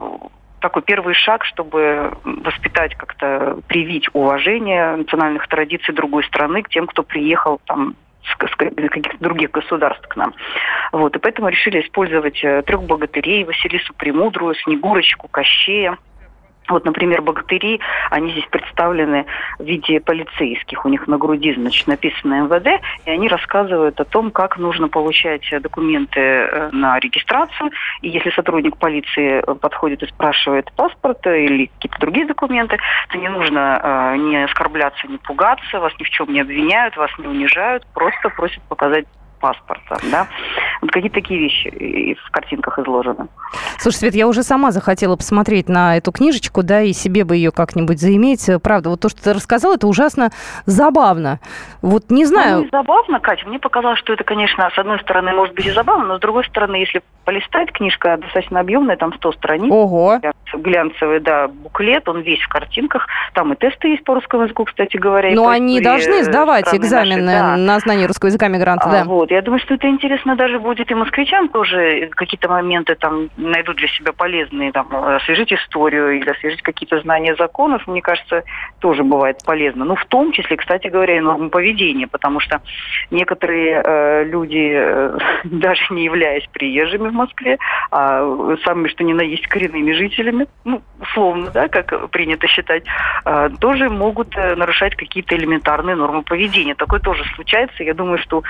[0.61, 7.03] такой первый шаг, чтобы воспитать как-то, привить уважение национальных традиций другой страны к тем, кто
[7.03, 10.35] приехал там из каких-то других государств к нам.
[10.93, 15.97] Вот, и поэтому решили использовать э, трех богатырей, Василису Премудрую, Снегурочку, Кощея,
[16.69, 19.27] вот, например, богатыри, они здесь представлены
[19.59, 20.85] в виде полицейских.
[20.85, 25.49] У них на груди, значит, написано МВД, и они рассказывают о том, как нужно получать
[25.63, 27.71] документы э, на регистрацию.
[28.03, 32.79] И если сотрудник полиции э, подходит и спрашивает паспорт или какие-то другие документы,
[33.09, 37.11] то не нужно э, не оскорбляться, не пугаться, вас ни в чем не обвиняют, вас
[37.19, 39.07] не унижают, просто просят показать
[39.39, 40.27] паспорта, да.
[40.81, 43.29] Вот какие-то такие вещи в картинках изложены.
[43.79, 47.51] Слушай, Свет, я уже сама захотела посмотреть на эту книжечку, да, и себе бы ее
[47.51, 48.49] как-нибудь заиметь.
[48.63, 50.31] Правда, вот то, что ты рассказал, это ужасно
[50.67, 51.41] забавно.
[51.83, 52.63] Вот не знаю...
[52.63, 53.47] Ну, забавно, Катя.
[53.47, 56.45] Мне показалось, что это, конечно, с одной стороны, может быть и забавно, но с другой
[56.45, 59.71] стороны, если полистать, книжка достаточно объемная, там 100 страниц.
[59.71, 60.21] Ого!
[60.55, 63.07] Глянцевый, да, буклет, он весь в картинках.
[63.35, 65.35] Там и тесты есть по русскому языку, кстати говоря.
[65.35, 67.57] Но они должны сдавать экзамены наши, да.
[67.57, 69.05] на знание русского языка мигранта, а, да.
[69.05, 73.77] Вот, я думаю, что это интересно даже будет и москвичам тоже какие-то моменты там найдут
[73.77, 78.45] для себя полезные, там, освежить историю или освежить какие-то знания законов, мне кажется,
[78.81, 79.85] тоже бывает полезно.
[79.85, 82.61] Ну, в том числе, кстати говоря, и нормы поведения, потому что
[83.11, 87.59] некоторые э, люди, э, даже не являясь приезжими в Москве,
[87.91, 92.85] а самыми, что ни на есть, коренными жителями, ну, условно, да, как принято считать,
[93.25, 96.75] э, тоже могут э, нарушать какие-то элементарные нормы поведения.
[96.75, 97.83] Такое тоже случается.
[97.83, 98.43] Я думаю, что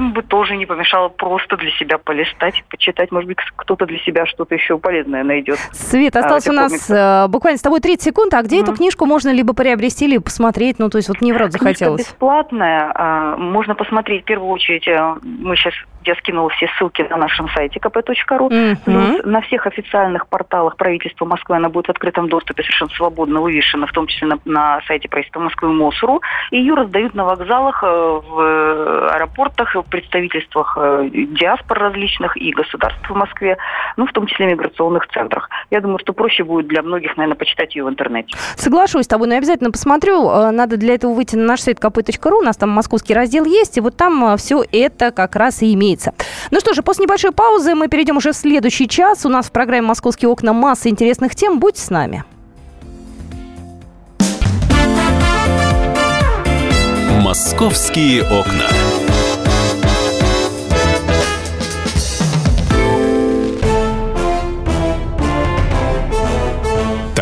[0.00, 3.10] многим бы тоже не помешало просто для себя полистать, почитать.
[3.12, 5.58] Может быть, кто-то для себя что-то еще полезное найдет.
[5.72, 7.30] Свет, а, осталось а, у нас комиксах.
[7.30, 8.34] буквально с тобой 30 секунд.
[8.34, 8.62] А где mm-hmm.
[8.62, 10.78] эту книжку можно либо приобрести, либо посмотреть?
[10.78, 12.02] Ну, то есть вот мне в рот захотелось.
[12.02, 12.92] Книжка бесплатная.
[12.94, 14.86] А, можно посмотреть в первую очередь.
[15.22, 15.74] Мы сейчас
[16.06, 18.48] я скинула все ссылки на нашем сайте kp.ru.
[18.48, 18.76] Mm-hmm.
[18.84, 23.86] Плюс на всех официальных порталах правительства Москвы она будет в открытом доступе совершенно свободно вывешена,
[23.86, 26.22] в том числе на, на сайте правительства Москвы МОСРУ.
[26.50, 33.08] И ее раздают на вокзалах, э, в аэропортах, в представительствах э, диаспор различных и государств
[33.08, 33.56] в Москве,
[33.96, 35.48] ну, в том числе в миграционных центрах.
[35.70, 38.36] Я думаю, что проще будет для многих, наверное, почитать ее в интернете.
[38.56, 40.28] Соглашусь с тобой, но я обязательно посмотрю.
[40.28, 43.76] Э, надо для этого выйти на наш сайт kp.ru, у нас там московский раздел есть,
[43.76, 46.14] и вот там все это как раз и имеется имеется.
[46.50, 49.24] Ну что же, после небольшой паузы мы перейдем уже в следующий час.
[49.24, 51.58] У нас в программе «Московские окна» масса интересных тем.
[51.58, 52.24] Будьте с нами.
[57.22, 58.95] «Московские окна».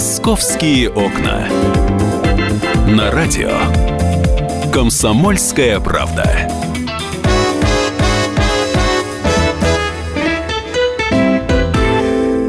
[0.00, 1.46] «Московские окна».
[2.88, 3.50] На радио
[4.72, 6.24] «Комсомольская правда».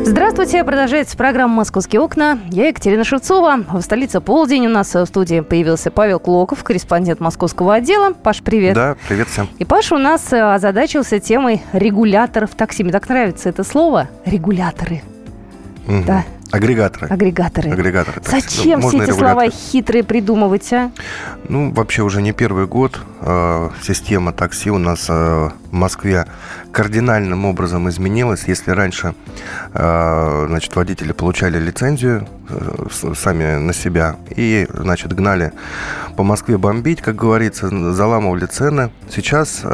[0.05, 2.39] Здравствуйте, продолжается программа «Московские окна».
[2.51, 3.57] Я Екатерина Шевцова.
[3.69, 8.13] В столице полдень у нас в студии появился Павел Клоков, корреспондент московского отдела.
[8.13, 8.75] Паш, привет.
[8.75, 9.49] Да, привет всем.
[9.59, 12.83] И Паша у нас озадачился темой регуляторов такси.
[12.83, 15.01] Мне так нравится это слово «регуляторы».
[15.87, 16.03] Угу.
[16.05, 17.07] Да, Агрегаторы.
[17.07, 17.71] Агрегаторы.
[17.71, 18.21] Агрегаторы.
[18.25, 20.91] Зачем все эти слова хитрые придумывать, а?
[21.47, 26.25] Ну, вообще уже не первый год э, система такси у нас э, в Москве
[26.71, 28.43] кардинальным образом изменилась.
[28.47, 29.15] Если раньше
[29.73, 35.53] э, значит, водители получали лицензию э, сами на себя и значит, гнали
[36.17, 39.67] по Москве бомбить, как говорится, заламывали цены, сейчас э,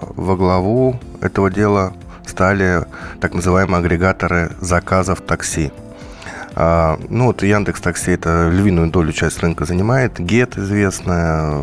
[0.00, 1.92] во главу этого дела
[2.26, 2.84] стали
[3.20, 5.70] так называемые агрегаторы заказов такси.
[6.58, 10.18] А, ну вот Яндекс Такси это львиную долю часть рынка занимает.
[10.18, 11.62] Гет известная,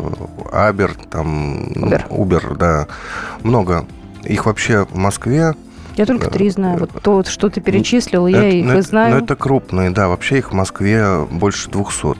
[0.52, 2.04] Абер, там, Uber.
[2.08, 2.86] Ну, Uber, да,
[3.42, 3.86] много.
[4.22, 5.54] Их вообще в Москве
[5.96, 6.78] я только три знаю.
[6.78, 9.16] Вот то, что ты перечислил, это, я их ну, и знаю.
[9.16, 10.08] Ну, это крупные, да.
[10.08, 12.16] Вообще их в Москве больше 200.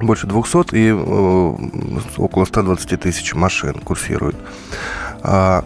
[0.00, 1.54] Больше 200 и э,
[2.16, 4.36] около 120 тысяч машин курсируют.
[5.22, 5.64] А,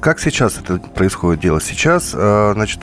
[0.00, 1.60] как сейчас это происходит дело?
[1.60, 2.82] Сейчас, а, значит,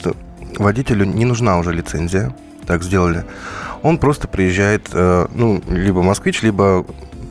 [0.57, 2.33] водителю не нужна уже лицензия
[2.67, 3.25] так сделали.
[3.81, 6.85] Он просто приезжает, э, ну, либо москвич, либо,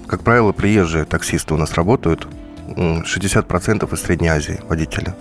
[0.06, 2.26] как правило, приезжие таксисты у нас работают.
[2.68, 5.14] 60% из Средней Азии водители.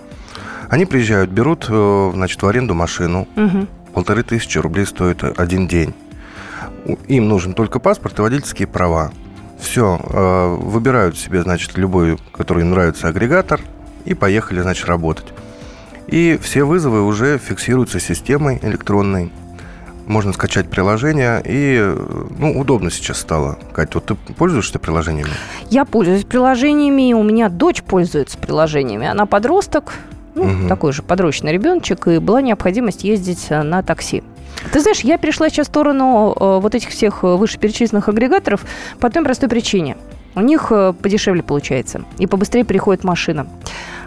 [0.68, 3.28] Они приезжают, берут, э, значит, в аренду машину.
[3.36, 3.68] Мгм.
[3.94, 5.94] Полторы тысячи рублей стоит один день.
[7.06, 9.12] Им нужен только паспорт и водительские права.
[9.58, 9.96] Все,
[10.60, 13.60] выбирают себе, значит, любой, который им нравится, агрегатор,
[14.04, 15.32] и поехали, значит, работать.
[16.06, 19.32] И все вызовы уже фиксируются системой электронной.
[20.06, 21.78] Можно скачать приложение, и,
[22.38, 23.58] ну, удобно сейчас стало.
[23.72, 25.30] Кать, вот ты пользуешься приложениями?
[25.68, 29.06] Я пользуюсь приложениями, у меня дочь пользуется приложениями.
[29.08, 29.94] Она подросток,
[30.36, 30.68] ну, Мгм.
[30.68, 34.22] такой же подрощенный ребеночек, и была необходимость ездить на такси.
[34.72, 38.64] Ты знаешь, я перешла сейчас в сторону э, вот этих всех э, вышеперечисленных агрегаторов
[39.00, 39.96] по той простой причине.
[40.34, 43.46] У них э, подешевле получается, и побыстрее приходит машина.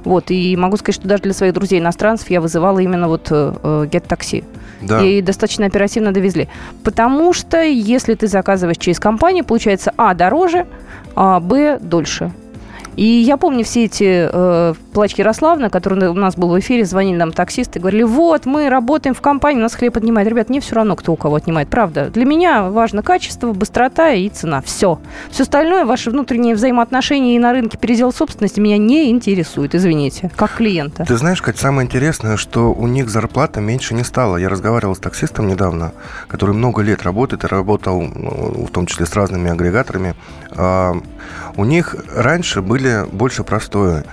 [0.03, 3.87] Вот, и могу сказать, что даже для своих друзей-иностранцев я вызывала именно вот э, э,
[3.91, 4.43] Get Taxi.
[4.81, 5.03] Да.
[5.03, 6.47] И достаточно оперативно довезли.
[6.83, 10.65] Потому что если ты заказываешь через компанию, получается, а, дороже,
[11.15, 12.31] а, б, дольше.
[12.99, 17.15] И я помню все эти э, плачки Ярославна, которые у нас был в эфире, звонили
[17.15, 20.27] нам таксисты, говорили, вот, мы работаем в компании, у нас хлеб отнимает.
[20.27, 22.09] Ребят, мне все равно, кто у кого отнимает, правда.
[22.09, 24.61] Для меня важно качество, быстрота и цена.
[24.61, 24.99] Все.
[25.31, 30.55] Все остальное, ваши внутренние взаимоотношения и на рынке передел собственности меня не интересует, извините, как
[30.55, 31.05] клиента.
[31.05, 34.35] Ты знаешь, Кать, самое интересное, что у них зарплата меньше не стала.
[34.35, 35.93] Я разговаривал с таксистом недавно,
[36.27, 40.15] который много лет работает и работал, ну, в том числе с разными агрегаторами.
[40.51, 40.97] А,
[41.55, 44.05] У них раньше были больше простое.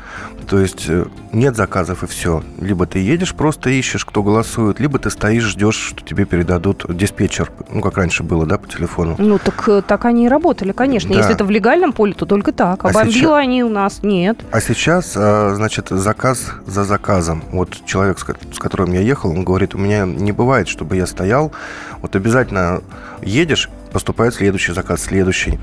[0.49, 2.45] То есть э, нет заказов и все.
[2.61, 7.51] Либо ты едешь, просто ищешь, кто голосует, либо ты стоишь, ждешь, что тебе передадут диспетчер.
[7.69, 9.17] Ну, как раньше было, да, по телефону.
[9.19, 11.11] Ну, так, э, так они и работали, конечно.
[11.13, 11.19] Да.
[11.19, 12.85] Если это в легальном поле, то только так.
[12.85, 14.39] А, А бомбило сейчас- они у нас нет.
[14.53, 17.43] А сейчас, а, значит, заказ за заказом.
[17.51, 21.51] Вот человек, с которым я ехал, он говорит, у меня не бывает, чтобы я стоял.
[22.03, 22.83] Вот обязательно
[23.21, 25.59] едешь, поступает следующий заказ, следующий.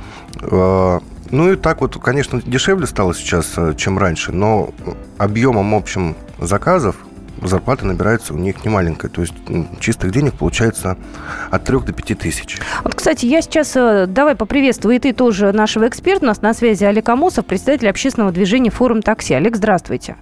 [1.33, 4.69] Ну и так вот, конечно, дешевле стало сейчас, а, чем раньше, но
[5.17, 6.95] объемом общим заказов
[7.41, 9.09] зарплата набирается у них немаленькая.
[9.09, 9.33] То есть
[9.79, 10.95] чистых денег получается
[11.49, 12.59] от 3 до 5 тысяч.
[12.83, 16.25] Вот, кстати, я сейчас, э, давай поприветствую и ты тоже нашего эксперта.
[16.25, 19.33] У нас на связи Олег Амосов, представитель общественного движения «Форум такси».
[19.33, 20.17] Олег, здравствуйте.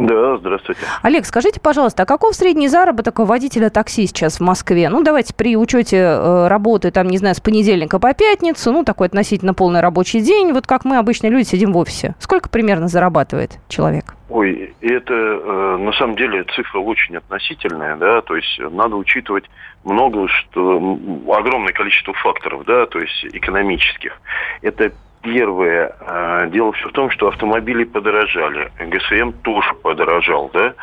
[0.00, 0.80] Да, здравствуйте.
[1.02, 4.88] Олег, скажите, пожалуйста, а каков средний заработок у водителя такси сейчас в Москве?
[4.88, 9.08] Ну, давайте при учете э, работы, там, не знаю, с понедельника по пятницу, ну, такой
[9.08, 12.14] относительно полный рабочий день, вот как мы, обычные люди, сидим в офисе.
[12.18, 14.14] Сколько примерно зарабатывает человек?
[14.30, 19.44] Ой, это э, на самом деле цифра очень относительная, да, то есть надо учитывать
[19.84, 24.18] много, что огромное количество факторов, да, то есть экономических.
[24.62, 25.94] Это первое.
[26.00, 30.74] Э, Дело все в том, что автомобили подорожали, ГСМ тоже подорожал, да,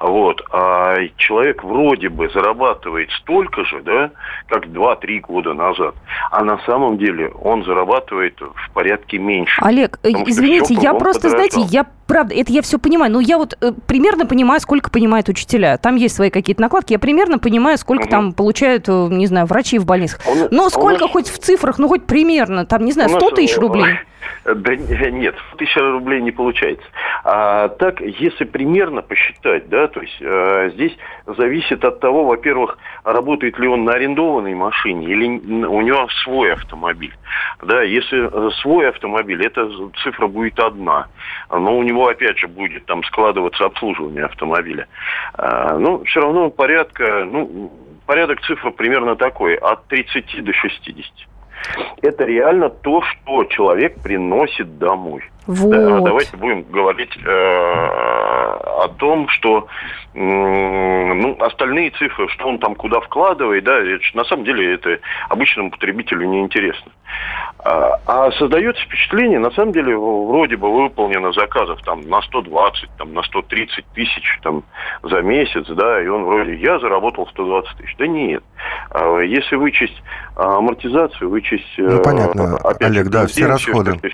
[0.00, 4.10] вот, а человек вроде бы зарабатывает столько же, да,
[4.48, 5.94] как 2-3 года назад,
[6.30, 9.60] а на самом деле он зарабатывает в порядке меньше.
[9.62, 11.84] Олег, э, извините, я просто, знаете, подорожало.
[11.84, 15.76] я правда, это я все понимаю, но я вот э, примерно понимаю, сколько понимают учителя.
[15.78, 18.10] Там есть свои какие-то накладки, я примерно понимаю, сколько Мгм.
[18.10, 20.20] там получают, э, не знаю, врачи в больницах.
[20.26, 23.20] У Но сколько нас- хоть в цифрах, ну хоть примерно, там, не знаю, У нас,
[23.22, 23.94] 100 тысяч рублей?
[24.44, 26.86] Да не- нет, тысяча рублей не получается.
[27.24, 33.58] А так, если примерно посчитать, да, то есть э, здесь зависит от того, во-первых, работает
[33.58, 35.26] ли он на арендованной машине или
[35.66, 37.14] у него свой автомобиль.
[37.62, 39.68] Да, если э, свой автомобиль, эта
[40.02, 41.06] цифра будет одна.
[41.50, 44.86] Но у него, опять же, будет там складываться обслуживание автомобиля.
[45.34, 47.72] А, ну, все равно порядка, ну,
[48.06, 51.06] порядок цифр примерно такой, от 30 до 60.
[52.02, 55.22] Это реально то, что человек приносит домой.
[55.46, 55.70] Вот.
[55.70, 59.66] Да, давайте будем говорить э, о том, что
[60.14, 64.98] м, ну, остальные цифры, что он там куда вкладывает, да, это на самом деле это
[65.28, 66.92] обычному потребителю неинтересно.
[67.58, 73.14] А, а создается впечатление, на самом деле, вроде бы выполнено заказов там на 120, там,
[73.14, 74.64] на 130 тысяч там,
[75.02, 77.96] за месяц, да, и он вроде, я заработал 120 тысяч.
[77.98, 78.42] Да нет.
[78.90, 80.02] А, Если вычесть
[80.36, 81.64] а, амортизацию, вычесть...
[81.78, 83.98] Ну, э, понятно, опять же, Олег, да, все расходы.
[83.98, 84.12] ты-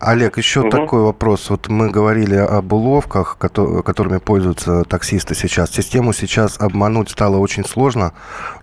[0.00, 0.70] Олег, еще Мгм.
[0.70, 1.50] такой вопрос.
[1.50, 5.70] Вот мы говорили об уловках, кото- которыми пользуются таксисты сейчас.
[5.70, 8.12] Систему сейчас обмануть стало очень сложно.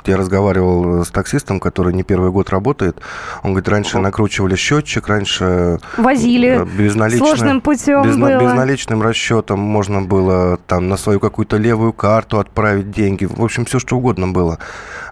[0.06, 3.00] Я разговаривал с таксистом, который не первый год работает.
[3.44, 4.04] Он говорит, раньше Мгм.
[4.04, 8.40] накручивали счетчик, раньше Возили э, безналичным, сложным путем безна- было.
[8.42, 13.26] безналичным расчетом можно было там на свою какую-то левую карту отправить деньги.
[13.26, 14.58] В общем, все что угодно было.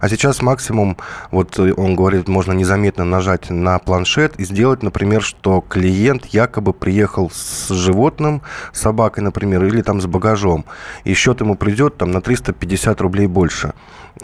[0.02, 0.98] А сейчас максимум,
[1.32, 6.74] вот э, он говорит, можно незаметно нажать на планшет и сделать, например, что клиент якобы
[6.80, 8.42] приехал с животным,
[8.74, 10.66] с собакой, например, или там с багажом,
[11.04, 13.74] и счет ему придет там на 350 рублей больше.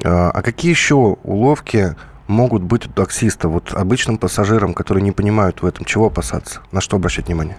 [0.03, 1.95] А а какие еще уловки
[2.27, 6.81] могут быть у таксиста, вот обычным пассажирам, которые не понимают в этом, чего опасаться, на
[6.81, 7.57] что обращать внимание?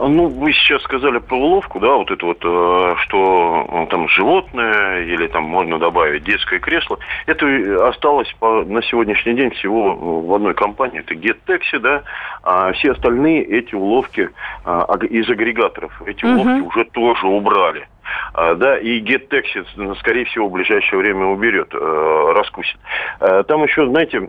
[0.00, 5.02] Ну, вы сейчас сказали про уловку, да, вот это вот, э, что э, там животное
[5.02, 6.98] или там можно добавить детское кресло.
[7.26, 12.02] Это осталось по, на сегодняшний день всего в одной компании, это GetTaxi, да,
[12.42, 14.30] а все остальные эти уловки
[14.64, 16.42] а, из агрегаторов, эти угу.
[16.42, 17.88] уловки уже тоже убрали.
[18.34, 22.78] А, да, и GetTaxi, скорее всего, в ближайшее время уберет, э, раскусит.
[23.20, 24.20] Э, там еще, знаете,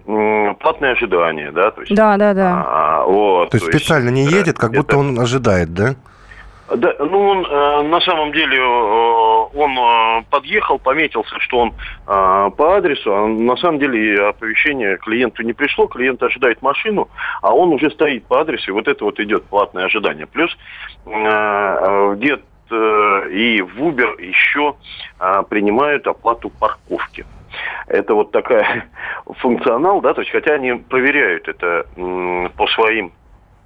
[0.60, 1.94] платное ожидание, да, то есть...
[1.96, 2.64] Да, да, да.
[2.68, 4.98] А, вот, то есть то специально есть, не едет, как будто это...
[4.98, 5.96] он ожидает, да?
[6.76, 11.74] Да, ну он э, на самом деле э, он э, подъехал, пометился, что он э,
[12.56, 17.10] по адресу, а на самом деле оповещение клиенту не пришло, клиент ожидает машину,
[17.42, 20.28] а он уже стоит по адресу, и вот это вот идет платное ожидание.
[20.28, 20.56] Плюс
[21.06, 22.40] э, э где
[22.72, 24.76] Э, и в Uber еще
[25.18, 27.26] а, принимают оплату парковки.
[27.88, 28.90] Это вот такая
[29.26, 31.86] функционал, да, то есть хотя они проверяют это
[32.56, 33.12] по своим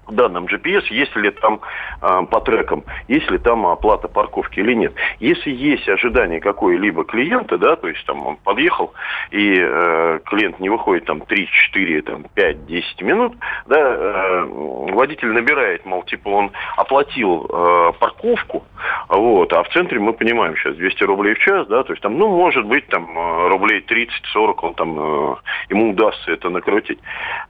[0.10, 1.62] данным GPS, есть ли там
[2.01, 4.93] э, по трекам, есть ли там оплата парковки или нет.
[5.20, 8.93] Если есть ожидание какой-либо клиента, да, то есть там он подъехал,
[9.32, 13.36] и э, клиент не выходит там 3, 4, там, 5, 10 минут,
[13.66, 18.64] да, э, водитель набирает, мол, типа он оплатил э, парковку,
[19.10, 22.18] вот, а в центре мы понимаем сейчас 200 рублей в час, да, то есть там,
[22.18, 25.36] ну, может быть, там э, рублей 30-40 он там, э,
[25.70, 26.99] ему удастся это накрутить.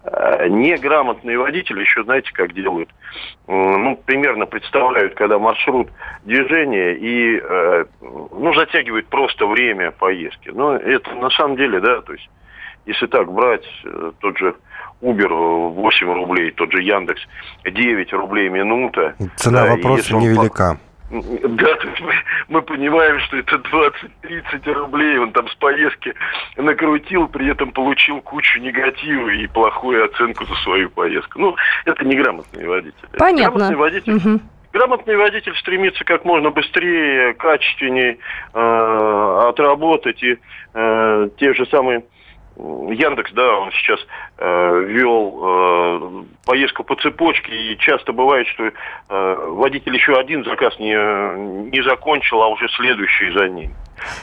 [0.04, 2.90] Э, неграмотный водитель еще, знаете, как как делают,
[3.48, 5.90] ну, примерно представляют, когда маршрут
[6.26, 10.50] движения и, э, ну, затягивают просто время поездки.
[10.50, 12.30] Но это на самом деле, да, то есть,
[12.86, 14.56] если так брать, э, тот же
[15.02, 17.22] Uber 8 рублей, тот же Яндекс
[17.64, 19.16] 9 рублей минута.
[19.38, 20.72] Цена да, вопроса невелика.
[20.72, 20.78] Он
[21.12, 22.14] да, то есть мы,
[22.48, 23.56] мы понимаем, что это
[24.24, 26.14] 20-30 рублей он там с поездки
[26.58, 31.40] накрутил, при этом получил кучу негатива и плохую оценку за свою поездку.
[31.40, 33.08] Ну, это неграмотный водитель.
[33.18, 33.60] Понятно.
[33.60, 34.40] Грамотный водитель, угу.
[34.72, 38.18] грамотный водитель стремится как можно быстрее, качественнее
[38.54, 40.40] э, отработать и
[40.74, 42.04] э, те же самые
[42.56, 44.00] Яндекс, да, он сейчас
[44.38, 48.72] э, ввел э, поездку по цепочке, и часто бывает, что э,
[49.10, 50.94] водитель еще один заказ не,
[51.72, 53.74] не закончил, а уже следующий за ним.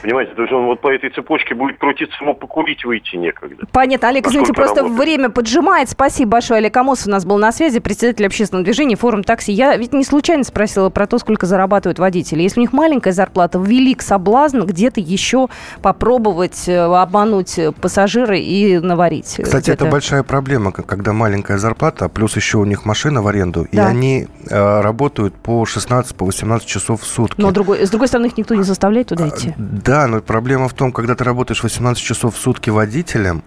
[0.01, 3.65] Понимаете, то есть он вот по этой цепочке будет крутиться, ему покурить выйти некогда.
[3.71, 4.09] Понятно.
[4.09, 4.99] Олег, извините, просто работает.
[4.99, 5.89] время поджимает.
[5.89, 6.59] Спасибо большое.
[6.59, 9.51] Олег Амосов у нас был на связи, председатель общественного движения «Форум такси».
[9.51, 12.41] Я ведь не случайно спросила про то, сколько зарабатывают водители.
[12.41, 15.47] Если у них маленькая зарплата, велик соблазн где-то еще
[15.81, 19.39] попробовать э, обмануть пассажира и наварить.
[19.41, 23.83] Кстати, это большая проблема, когда маленькая зарплата, плюс еще у них машина в аренду, да.
[23.83, 27.39] и они э, работают по 16-18 по часов в сутки.
[27.39, 29.53] Но другой, с другой стороны, их никто не заставляет туда идти.
[29.71, 33.41] Да, но проблема в том, когда ты работаешь 18 часов в сутки водителем,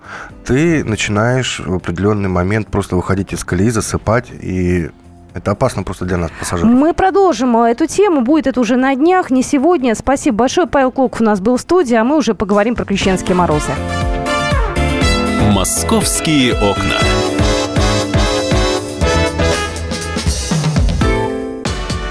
[0.44, 4.90] ты начинаешь в определенный момент просто выходить из колеи, засыпать, и
[5.34, 6.72] это опасно просто для нас, пассажиров.
[6.72, 8.22] Мы продолжим эту тему.
[8.22, 9.94] Будет это уже на днях, не сегодня.
[9.94, 10.66] Спасибо большое.
[10.66, 13.72] Павел Клоков у нас был в студии, а мы уже поговорим про крещенские морозы.
[15.52, 17.00] «Московские окна».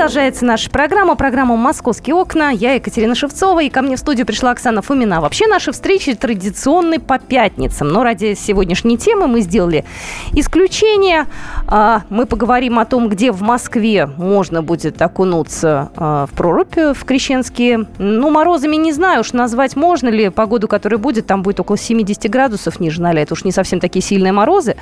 [0.00, 2.48] Продолжается наша программа, программа «Московские окна».
[2.48, 5.20] Я Екатерина Шевцова, и ко мне в студию пришла Оксана Фомина.
[5.20, 9.84] Вообще наши встречи традиционны по пятницам, но ради сегодняшней темы мы сделали
[10.32, 11.26] исключение.
[11.66, 17.04] А, мы поговорим о том, где в Москве можно будет окунуться а, в прорубь в
[17.04, 17.86] Крещенские.
[17.98, 20.30] Ну, морозами не знаю уж назвать можно ли.
[20.30, 23.18] Погоду, которая будет, там будет около 70 градусов ниже 0.
[23.18, 24.76] Это уж не совсем такие сильные морозы.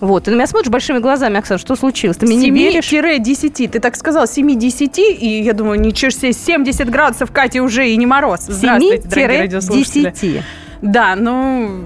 [0.00, 0.24] Вот.
[0.24, 2.16] Ты на меня смотришь большими глазами, Оксана, что случилось?
[2.16, 2.90] Ты мне не веришь?
[2.90, 3.68] 7-10.
[3.68, 4.26] Ты так сказал,
[4.62, 8.42] 7-10, и я думаю, ничего себе, 70 градусов, Катя, уже и не мороз.
[8.46, 10.10] Здравствуйте, дорогие радиослушатели.
[10.10, 10.42] 10.
[10.82, 11.84] Да, ну,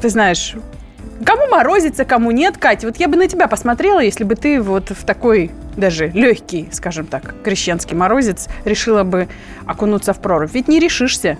[0.00, 0.54] ты знаешь,
[1.24, 2.86] кому морозится, кому нет, Катя.
[2.86, 7.06] Вот я бы на тебя посмотрела, если бы ты вот в такой даже легкий, скажем
[7.06, 9.28] так, крещенский морозец решила бы
[9.66, 10.52] окунуться в прорубь.
[10.52, 11.38] Ведь не решишься.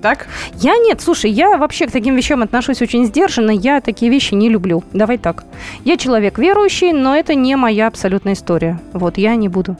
[0.00, 0.26] Так?
[0.54, 4.48] Я нет, слушай, я вообще к таким вещам отношусь очень сдержанно, я такие вещи не
[4.48, 4.82] люблю.
[4.92, 5.44] Давай так.
[5.84, 8.78] Я человек верующий, но это не моя абсолютная история.
[8.92, 9.76] Вот, я не буду.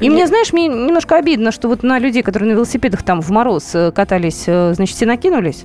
[0.00, 3.20] И Я- мне, знаешь, мне немножко обидно, что вот на людей, которые на велосипедах там
[3.20, 5.64] в мороз э, катались, э, значит, все накинулись.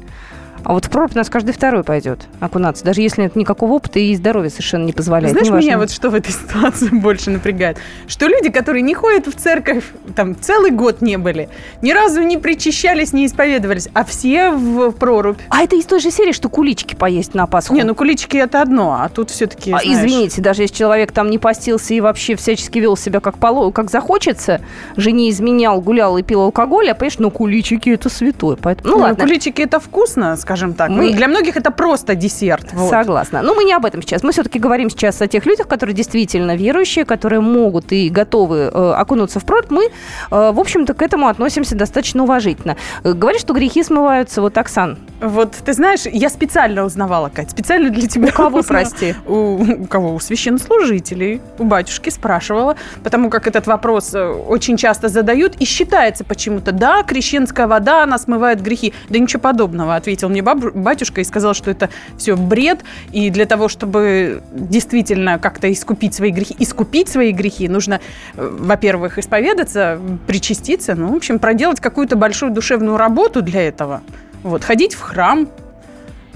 [0.64, 3.99] А вот в прорубь у нас каждый второй пойдет окунаться, даже если нет никакого опыта
[3.99, 5.32] и здоровья совершенно не позволяет.
[5.34, 5.66] Знаешь, неважно.
[5.68, 7.78] меня вот что в этой ситуации больше напрягает?
[8.07, 9.84] Что люди, которые не ходят в церковь,
[10.16, 11.49] там, целый год не были,
[11.82, 15.38] ни разу не причащались, не исповедовались, а все в прорубь.
[15.49, 17.74] А это из той же серии, что куличики поесть на Пасху.
[17.74, 21.38] Не, ну куличики это одно, а тут все-таки, А, извините, даже если человек там не
[21.39, 24.61] постился и вообще всячески вел себя как, поло, как захочется,
[24.95, 28.55] жене изменял, гулял и пил алкоголь, а, понимаешь, ну, куличики это святое.
[28.55, 29.26] Поэтому, ну, Ну, ладно.
[29.26, 30.89] куличики это вкусно, скажем так.
[30.89, 32.74] Мы- Для многих это просто десерт.
[32.74, 32.89] вот.
[32.89, 33.41] Согласна.
[33.41, 34.24] Но мы не об этом сейчас.
[34.24, 38.93] Мы все-таки говорим сейчас о тех людях, которые действительно верующие, которые могут и готовы э,
[38.93, 39.70] окунуться в прорубь.
[39.72, 39.89] Мы, э,
[40.30, 42.76] в общем-то, к этому относимся достаточно уважительно.
[43.04, 44.41] Э, говоришь, что грехи смываются.
[44.41, 48.28] Вот, Оксан, Вот, ты знаешь, я специально узнавала, Кать, специально для тебя.
[48.28, 49.16] у кого, прости?
[49.26, 50.14] У, у кого?
[50.14, 56.26] У священнослужителей, у батюшки спрашивала, потому как этот вопрос э, очень часто задают и считается
[56.26, 58.94] почему-то, да, крещенская вода, она смывает грехи.
[59.08, 63.46] Да ничего подобного, ответил мне баб- батюшка и сказал, что это все бред, и для
[63.46, 68.02] того, чтобы действительно как-то искупить свои грехи, искупить свои грехи, нужно,
[68.36, 74.02] э, во-первых, исповедаться, причаститься, ну, в общем, проделать какую-то большую душевную работу для этого.
[74.44, 75.48] Вот, ходить в храм,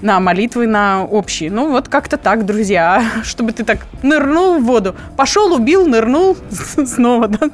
[0.00, 1.50] на молитвы, на общие.
[1.50, 3.04] Ну, вот как-то так, друзья.
[3.22, 4.94] Чтобы ты так нырнул в воду.
[5.16, 6.36] Пошел, убил, нырнул
[6.86, 7.50] снова, да?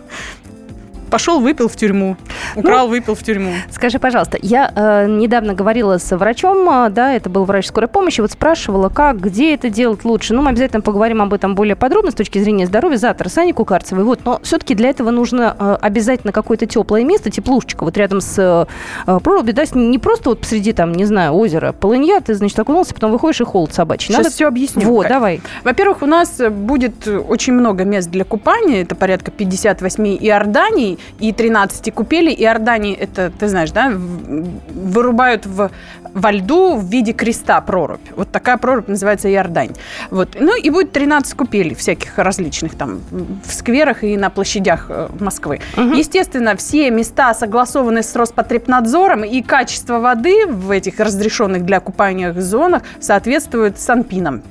[1.14, 2.16] Пошел, выпил в тюрьму.
[2.56, 3.52] Украл, выпил в тюрьму.
[3.70, 8.20] Скажи, пожалуйста, я э, недавно говорила с врачом, э, да, это был врач скорой помощи,
[8.20, 10.34] вот спрашивала, как, где это делать лучше.
[10.34, 13.52] Ну, мы обязательно поговорим об этом более подробно с точки зрения здоровья завтра с Аней
[13.52, 14.02] Кукарцевой.
[14.02, 18.34] Вот, но все-таки для этого нужно э, обязательно какое-то теплое место, теплушечка, вот рядом с
[18.36, 18.66] э,
[19.06, 22.92] э, прорубью, да, не просто вот посреди там, не знаю, озера, полынья, ты, значит, окунулся,
[22.92, 24.08] потом выходишь и холод собачий.
[24.08, 24.30] Сейчас Надо...
[24.30, 24.82] все объясню.
[24.82, 25.12] Вот, Кать.
[25.12, 25.40] давай.
[25.62, 28.82] Во-первых, у нас будет очень много мест для купания.
[28.82, 32.34] Это порядка 58 Иорданий и 13 купелей.
[32.34, 35.70] Иордании, это, ты знаешь, да, вырубают в,
[36.12, 38.00] во льду в виде креста прорубь.
[38.16, 39.72] Вот такая прорубь называется Иордань.
[40.11, 40.36] Вот.
[40.38, 43.00] Ну и будет 13 купелей всяких различных там
[43.44, 45.61] в скверах и на площадях э, Москвы.
[45.76, 52.82] Естественно, все места согласованы с Роспотребнадзором, и качество воды в этих разрешенных для купания зонах
[53.00, 54.42] соответствует Санпинам.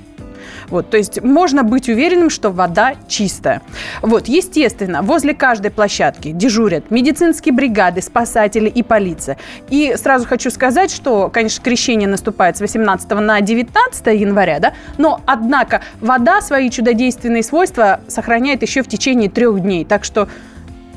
[0.73, 3.61] Вот, то есть можно быть уверенным, что вода чистая.
[4.01, 9.37] Вот, естественно, возле каждой площадки дежурят медицинские бригады, спасатели и полиция.
[9.69, 15.21] И сразу хочу сказать, что, конечно, крещение наступает с 18 на 19 января, да, но,
[15.27, 19.85] однако, вода свои чудодейственные свойства сохраняет еще в течение трех дней.
[19.85, 20.27] Так что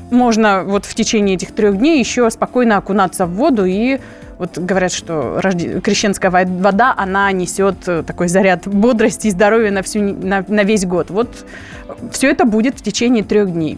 [0.09, 3.99] можно вот в течение этих трех дней еще спокойно окунаться в воду и
[4.37, 9.71] вот говорят, что рожде- крещенская во- вода, она несет э, такой заряд бодрости и здоровья
[9.71, 11.09] на, всю, на, на весь год.
[11.09, 11.45] Вот
[12.11, 13.77] все это будет в течение трех дней.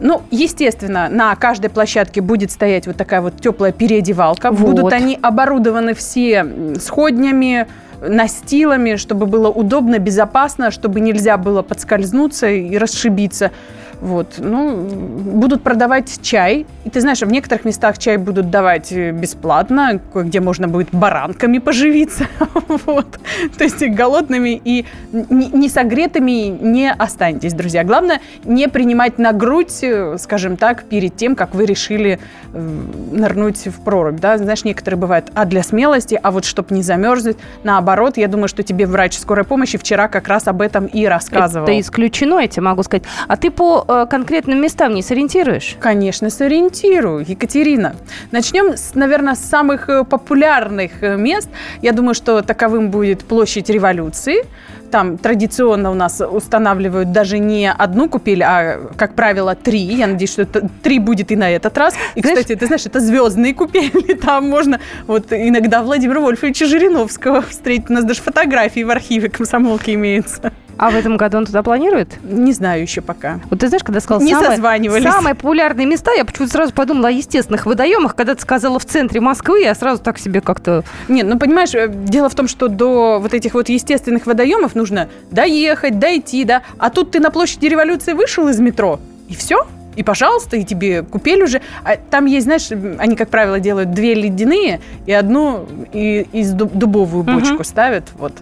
[0.00, 4.50] Ну, естественно, на каждой площадке будет стоять вот такая вот теплая переодевалка.
[4.50, 4.76] Вот.
[4.76, 6.46] Будут они оборудованы все
[6.80, 7.66] сходнями,
[8.00, 13.50] настилами, чтобы было удобно, безопасно, чтобы нельзя было подскользнуться и расшибиться.
[14.00, 16.66] Вот, ну, будут продавать чай.
[16.84, 21.58] И ты знаешь, в некоторых местах чай будут давать э, бесплатно, где можно будет баранками
[21.58, 22.26] поживиться.
[22.86, 23.18] Вот.
[23.56, 27.82] То есть голодными и не согретыми не останетесь, друзья.
[27.82, 32.18] Главное, не принимать на грудь, э, скажем так, перед тем, как вы решили
[32.52, 32.58] э,
[33.10, 34.20] нырнуть в прорубь.
[34.20, 34.38] Да?
[34.38, 37.36] Знаешь, некоторые бывают, а для смелости, а вот чтобы не замерзнуть.
[37.64, 41.64] Наоборот, я думаю, что тебе врач скорой помощи вчера как раз об этом и рассказывал.
[41.64, 43.04] Это исключено, я тебе могу сказать.
[43.26, 45.76] А ты по э, конкретным местам не сориентируешь?
[45.80, 47.96] Конечно, сориентирую, Екатерина.
[48.30, 51.48] Начнем, с, наверное, с самых э, популярных э, мест.
[51.82, 54.44] Я думаю, что таковым будет площадь революции.
[54.90, 59.80] Там традиционно у нас устанавливают даже не одну купель, а, как правило, три.
[59.80, 61.94] Я надеюсь, что это три будет и на этот раз.
[62.14, 64.14] И, Знаешь- кстати, ты знаешь, это звездные купели.
[64.22, 67.90] Там можно вот иногда Владимира Вольфовича Жириновского встретить.
[67.90, 70.52] У нас даже фотографии в архиве комсомолки имеются.
[70.78, 72.22] А в этом году он туда планирует?
[72.22, 73.40] Не знаю еще пока.
[73.50, 75.02] Вот ты знаешь, когда сказал Не самые, созванивались.
[75.02, 78.14] самые популярные места, я почему-то сразу подумала о естественных водоемах.
[78.14, 80.84] Когда ты сказала в центре Москвы, я сразу так себе как-то...
[81.08, 85.08] Нет, ну понимаешь, э, дело в том, что до вот этих вот естественных водоемов нужно
[85.32, 86.62] доехать, дойти, да.
[86.78, 89.66] А тут ты на площади революции вышел из метро, и все.
[89.98, 91.60] И, пожалуйста, и тебе купель уже.
[91.82, 96.72] А там есть, знаешь, они, как правило, делают две ледяные и одну и, из дуб-
[96.72, 98.04] дубовую бочку ставят.
[98.16, 98.32] Вот.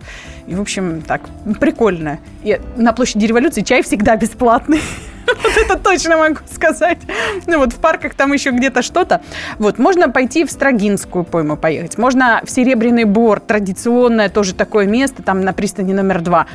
[0.46, 1.22] И, в общем, так,
[1.58, 2.18] прикольно.
[2.44, 4.82] И на площади революции чай всегда бесплатный.
[5.26, 6.98] Вот это точно могу сказать.
[7.46, 9.22] Ну вот в парках там еще где-то что-то.
[9.58, 11.98] Вот, можно пойти в Строгинскую пойму поехать.
[11.98, 16.46] Можно в Серебряный Бор, традиционное тоже такое место, там на пристани номер два.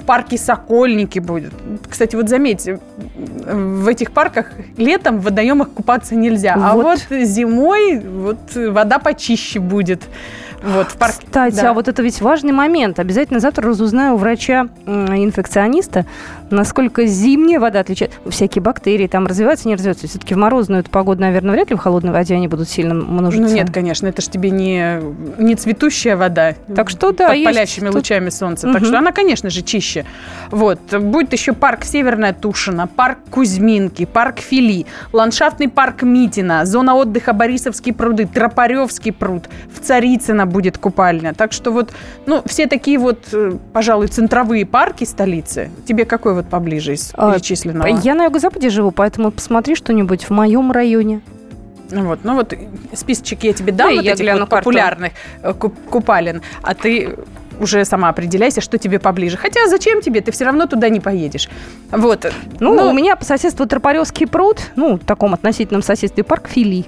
[0.00, 1.52] В парке Сокольники будет.
[1.88, 2.80] Кстати, вот заметьте,
[3.46, 6.54] в этих парках летом в водоемах купаться нельзя.
[6.54, 7.06] А Вот.
[7.08, 10.02] вот зимой вот вода почище будет.
[10.66, 11.70] Вот, в парк, Кстати, да.
[11.70, 12.98] а вот это ведь важный момент.
[12.98, 16.06] Обязательно завтра разузнаю у врача-инфекциониста,
[16.50, 18.18] насколько зимняя вода отличается.
[18.28, 20.08] Всякие бактерии там развиваются, не развиваются.
[20.08, 23.48] Все-таки в морозную эту погоду, наверное, вряд ли в холодной воде они будут сильно множиться.
[23.48, 25.00] Ну нет, конечно, это же тебе не,
[25.38, 26.54] не цветущая вода.
[26.74, 28.66] Так что да, под палящими тут- лучами солнца.
[28.66, 28.86] Так Мгм.
[28.86, 30.04] что она, конечно же, чище.
[30.50, 30.80] Вот.
[31.00, 37.94] Будет еще парк Северная Тушина, парк Кузьминки, парк Фили, ландшафтный парк Митина, зона отдыха Борисовские
[37.94, 41.34] пруды, Тропаревский пруд, в Царицыно будет купальня.
[41.34, 41.92] Так что вот,
[42.24, 45.70] ну, все такие вот, э, пожалуй, центровые парки столицы.
[45.86, 47.86] Тебе какой вот поближе из А, перечисленного?
[48.02, 51.20] Я на юго-западе живу, поэтому посмотри что-нибудь в моем районе.
[51.90, 52.54] Вот, ну вот
[52.94, 54.56] списочек я тебе дам, Да, вот я этих вот карту.
[54.56, 57.16] популярных э, куп- купалин, а ты
[57.60, 59.36] уже сама определяйся, что тебе поближе.
[59.36, 60.22] Хотя зачем тебе?
[60.22, 61.50] Ты все равно туда не поедешь.
[61.90, 62.32] Вот.
[62.60, 66.86] Ну, у меня по соседству Тропаревский пруд, ну, в таком относительном соседстве, парк Фили.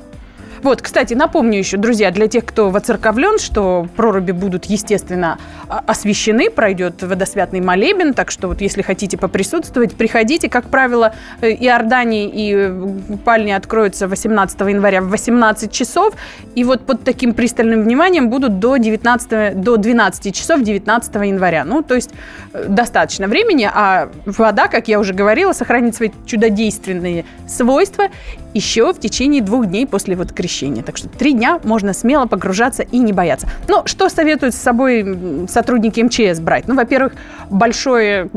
[0.62, 5.38] Вот, кстати, напомню еще, друзья, для тех, кто воцерковлен, что проруби будут, естественно,
[5.68, 10.48] о- освещены, пройдет водосвятный молебен, так что вот если хотите поприсутствовать, приходите.
[10.48, 16.14] Как правило, э, и э, купальни откроются 18 января в 18 часов,
[16.54, 21.64] и вот под таким пристальным вниманием будут до, 19, до 12 часов 19 января.
[21.64, 22.10] Ну, то есть
[22.52, 28.08] э, достаточно времени, а вода, как я уже говорила, сохранит свои чудодейственные свойства
[28.54, 30.47] еще в течение двух дней после вот крещения.
[30.82, 33.48] Так что три дня можно смело погружаться и не бояться.
[33.68, 36.66] Ну, что советуют с собой сотрудники МЧС брать?
[36.68, 37.12] Ну, во-первых,
[37.50, 38.28] большое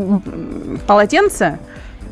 [0.88, 1.59] полотенце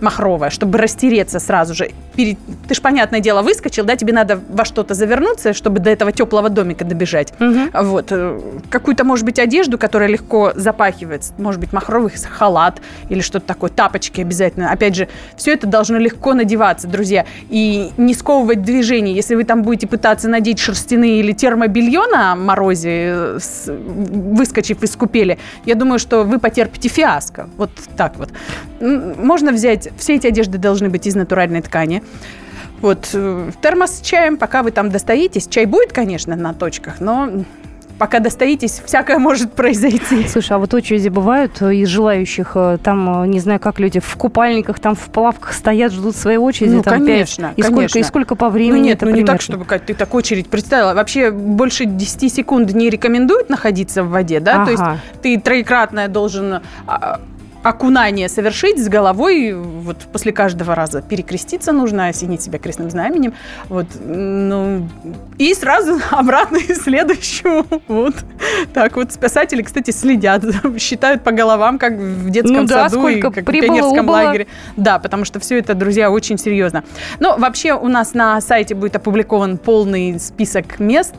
[0.01, 1.91] махровое, чтобы растереться сразу же.
[2.19, 6.11] Перед- Ты ж, понятное дело, выскочил, да, тебе надо во что-то завернуться, чтобы до этого
[6.11, 7.31] теплого домика добежать.
[7.39, 8.07] Вот.
[8.11, 8.37] э,
[8.69, 11.31] Какую-то, может быть, одежду, которая легко запахивается.
[11.37, 13.69] Может быть, махровый халат или что-то такое.
[13.69, 14.69] Тапочки обязательно.
[14.69, 15.07] Опять же,
[15.37, 17.25] все это должно легко надеваться, друзья.
[17.49, 19.15] И не сковывать движение.
[19.15, 25.39] Если вы там будете пытаться надеть шерстяные или термобелье на морозе, э, выскочив из купели,
[25.63, 27.47] я думаю, что вы потерпите фиаско.
[27.55, 28.29] Вот так вот.
[28.81, 29.87] Можно взять...
[29.97, 32.03] Все эти одежды должны быть из натуральной ткани.
[32.81, 35.47] Вот, э, термос с чаем, пока вы там достоитесь.
[35.47, 37.29] Чай будет, конечно, на точках, но
[37.97, 40.25] пока достоитесь, всякое может произойти.
[40.27, 44.15] Слушай, а вот очереди бывают из желающих, э, там, э, не знаю, как люди в
[44.15, 46.75] купальниках, там в плавках стоят, ждут своей очереди.
[46.75, 47.99] Ну, там, конечно, И сколько, конечно.
[47.99, 49.41] и сколько по времени ну нет, это ну не так, примерно?
[49.41, 50.93] чтобы, Кать, ты так очередь представила.
[50.93, 54.63] Вообще больше 10 секунд не рекомендуют находиться в воде, да?
[54.63, 54.99] То есть Ага.
[55.21, 57.19] ты троекратное должен а,
[57.63, 63.33] окунание совершить с головой, вот после каждого раза перекреститься нужно, осенить себя крестным знаменем,
[63.67, 64.87] вот, ну,
[65.37, 68.15] и сразу обратно и следующую, вот,
[68.73, 70.43] так вот, спасатели, кстати, следят,
[70.79, 74.15] считают по головам, как в детском Ну да, саду и как в прибыло, пионерском убыло.
[74.15, 74.47] лагере,
[74.77, 76.83] да, потому что все это, друзья, очень серьезно.
[77.19, 81.15] Но вообще у нас на сайте будет опубликован полный список мест.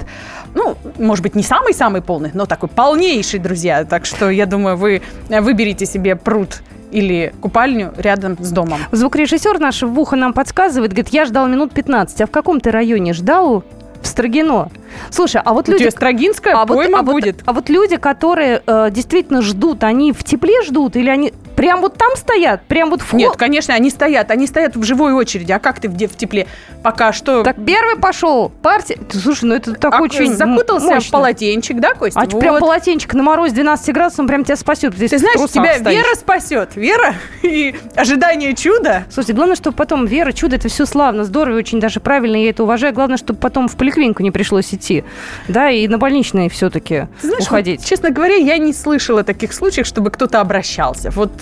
[0.54, 3.84] Ну, может быть, не самый-самый полный, но такой полнейший, друзья.
[3.84, 8.80] Так что я думаю, вы выберите себе пруд или купальню рядом с домом.
[8.92, 12.20] Звукорежиссер наш в ухо нам подсказывает, говорит, я ждал минут 15.
[12.22, 13.64] А в каком ты районе ждал?
[14.02, 14.70] В Строгино.
[15.10, 15.88] Слушай, а вот люди...
[15.90, 17.42] Строгинская а вот, пойма а вот- будет.
[17.44, 21.98] а вот люди, которые э, действительно ждут, они в тепле ждут или они прям вот
[21.98, 22.62] там стоят?
[22.62, 24.30] Прям вот в Нет, хол- конечно, они стоят.
[24.30, 25.52] Они стоят в живой очереди.
[25.52, 26.46] А как ты в, де- в тепле?
[26.82, 27.42] Пока что...
[27.42, 28.50] Так первый пошел.
[28.62, 28.98] Партия...
[29.12, 31.08] Слушай, ну это так а, очень закутался мощно.
[31.08, 32.18] в полотенчик, да, Костя?
[32.18, 32.40] А Вот.
[32.40, 34.96] прям полотенчик на морозе 12 градусов, он прям тебя спасет.
[34.96, 36.76] Ты знаешь, тебя вера спасет.
[36.76, 39.04] Вера и ожидание чуда.
[39.10, 42.62] Слушайте, главное, чтобы потом вера, чудо, это все славно, здорово, очень даже правильно, я это
[42.62, 42.94] уважаю.
[42.94, 45.04] Главное, чтобы потом в поликлинику не пришлось идти.
[45.46, 47.08] Да, и на больничные все-таки
[47.38, 47.80] уходить.
[47.80, 51.10] вот, честно говоря, я не слышала таких случаев, чтобы кто-то обращался.
[51.10, 51.32] Вот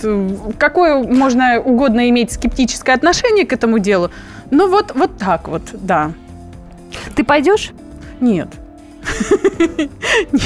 [0.59, 4.11] какое можно угодно иметь скептическое отношение к этому делу,
[4.51, 6.13] ну вот, вот так вот, да.
[7.15, 7.73] Ты пойдешь?
[8.21, 8.49] Нет.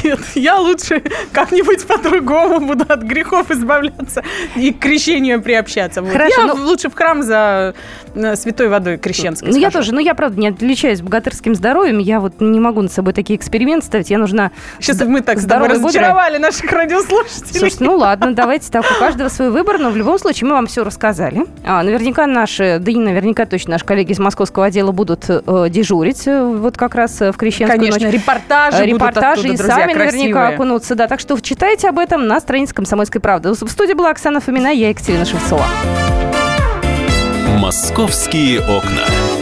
[0.05, 1.03] Нет, я лучше
[1.33, 4.23] как-нибудь по-другому буду от грехов избавляться
[4.57, 6.05] и к крещению приобщаться.
[6.05, 7.75] Хорошо, я ну- лучше в храм за
[8.15, 12.21] э, святой водой крещенской Ну, я тоже, ну, я, правда, не отличаюсь богатырским здоровьем, я
[12.21, 14.51] вот не могу над собой такие эксперименты ставить, я нужна...
[14.79, 17.59] Сейчас мы так с тобой разочаровали наших радиослушателей.
[17.59, 20.67] Слушайте, ну ладно, давайте так, у каждого свой выбор, но в любом случае мы вам
[20.67, 21.47] все рассказали.
[21.65, 26.27] А, наверняка наши, да и наверняка точно наши коллеги из московского отдела будут э, дежурить
[26.27, 28.15] э, вот как раз э, в Крещенскую Конечно, ночь.
[28.53, 30.55] Репортажи, будут репортажи оттуда, и друзья, сами наверняка красивые.
[30.55, 31.09] окунутся, да.
[31.09, 33.53] Так что читайте об этом на странице «Комсомольской правды».
[33.53, 35.65] В студии была Оксана Фомина, я Екатерина Шевцова.
[37.59, 39.42] Московские окна.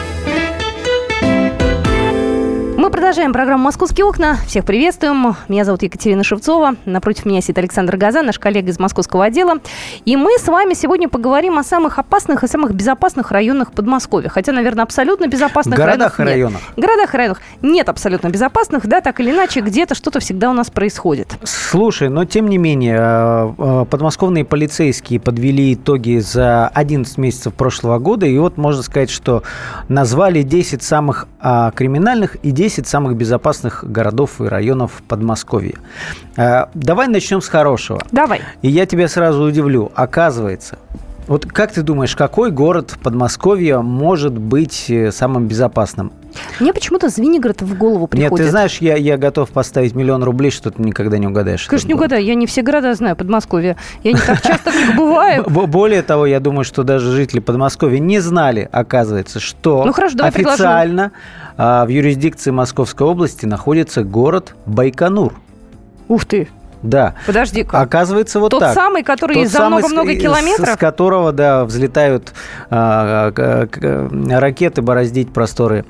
[3.11, 4.37] Продолжаем программу «Московские окна».
[4.47, 5.35] Всех приветствуем.
[5.49, 6.75] Меня зовут Екатерина Шевцова.
[6.85, 9.55] Напротив меня сидит Александр Газан, наш коллега из московского отдела.
[10.05, 14.29] И мы с вами сегодня поговорим о самых опасных и самых безопасных районах Подмосковья.
[14.29, 16.61] Хотя, наверное, абсолютно безопасных городах районах и районах.
[16.61, 16.85] Нет.
[16.85, 20.69] Городах и районах нет абсолютно безопасных, да, так или иначе, где-то что-то всегда у нас
[20.69, 21.37] происходит.
[21.43, 27.99] Слушай, но тем не менее, э, э, подмосковные полицейские подвели итоги за 11 месяцев прошлого
[27.99, 29.43] года, и вот можно сказать, что
[29.89, 35.75] назвали 10 самых а, криминальных и 10 самых безопасных городов и районов Подмосковья.
[36.37, 37.99] А, давай начнем с хорошего.
[38.11, 38.41] Давай.
[38.61, 39.91] И я тебя сразу удивлю.
[39.95, 40.77] Оказывается,
[41.27, 46.11] вот как ты думаешь, какой город Подмосковья может быть э, самым безопасным?
[46.59, 48.31] Мне почему-то Звенигород в голову приходит.
[48.31, 51.65] Нет, ты знаешь, я, я готов поставить миллион рублей, что ты никогда не угадаешь.
[51.65, 52.23] Конечно, не угадаю.
[52.23, 53.77] Я не все города знаю Подмосковья.
[54.03, 55.43] Я не так часто в них бываю.
[55.49, 61.11] Более того, я думаю, что даже жители Подмосковья не знали, оказывается, что ну, хорошо, официально
[61.57, 65.33] а, в юрисдикции Московской области находится город Байконур.
[66.07, 66.47] Ух ты!
[66.83, 67.15] Да.
[67.25, 67.79] Подожди-ка.
[67.79, 68.73] Оказывается, вот Тот так.
[68.73, 70.69] самый, который Тот за много-много километров?
[70.69, 72.33] С, с которого, да, взлетают
[72.69, 75.85] а, а, а, ракеты бороздить просторы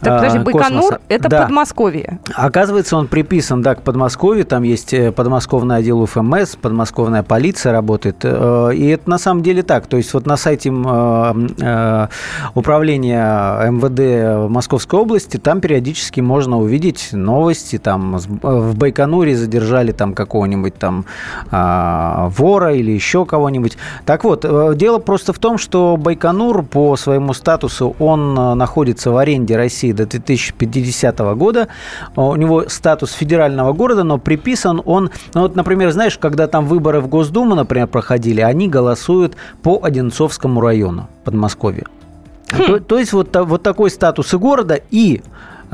[0.00, 1.42] так, подожди, Байконур космоса.– это да.
[1.42, 2.18] Подмосковье.
[2.34, 4.44] Оказывается, он приписан, да, к Подмосковью.
[4.44, 8.16] Там есть э, подмосковный отдел УФМС, подмосковная полиция работает.
[8.22, 9.86] Э, и это на самом деле так.
[9.86, 12.06] То есть вот на сайте э,
[12.54, 17.78] управления МВД Московской области там периодически можно увидеть новости.
[17.78, 21.04] Там в Байконуре задержали там какого-нибудь там
[21.50, 23.76] а, вора или еще кого-нибудь.
[24.04, 24.44] Так вот,
[24.76, 30.06] дело просто в том, что Байконур по своему статусу, он находится в аренде России до
[30.06, 31.68] 2050 года.
[32.16, 35.10] У него статус федерального города, но приписан он...
[35.34, 40.60] Ну, вот, например, знаешь, когда там выборы в Госдуму, например, проходили, они голосуют по Одинцовскому
[40.60, 41.84] району Подмосковья.
[42.52, 42.66] Хм.
[42.66, 45.22] То, то есть вот, вот такой статус и города, и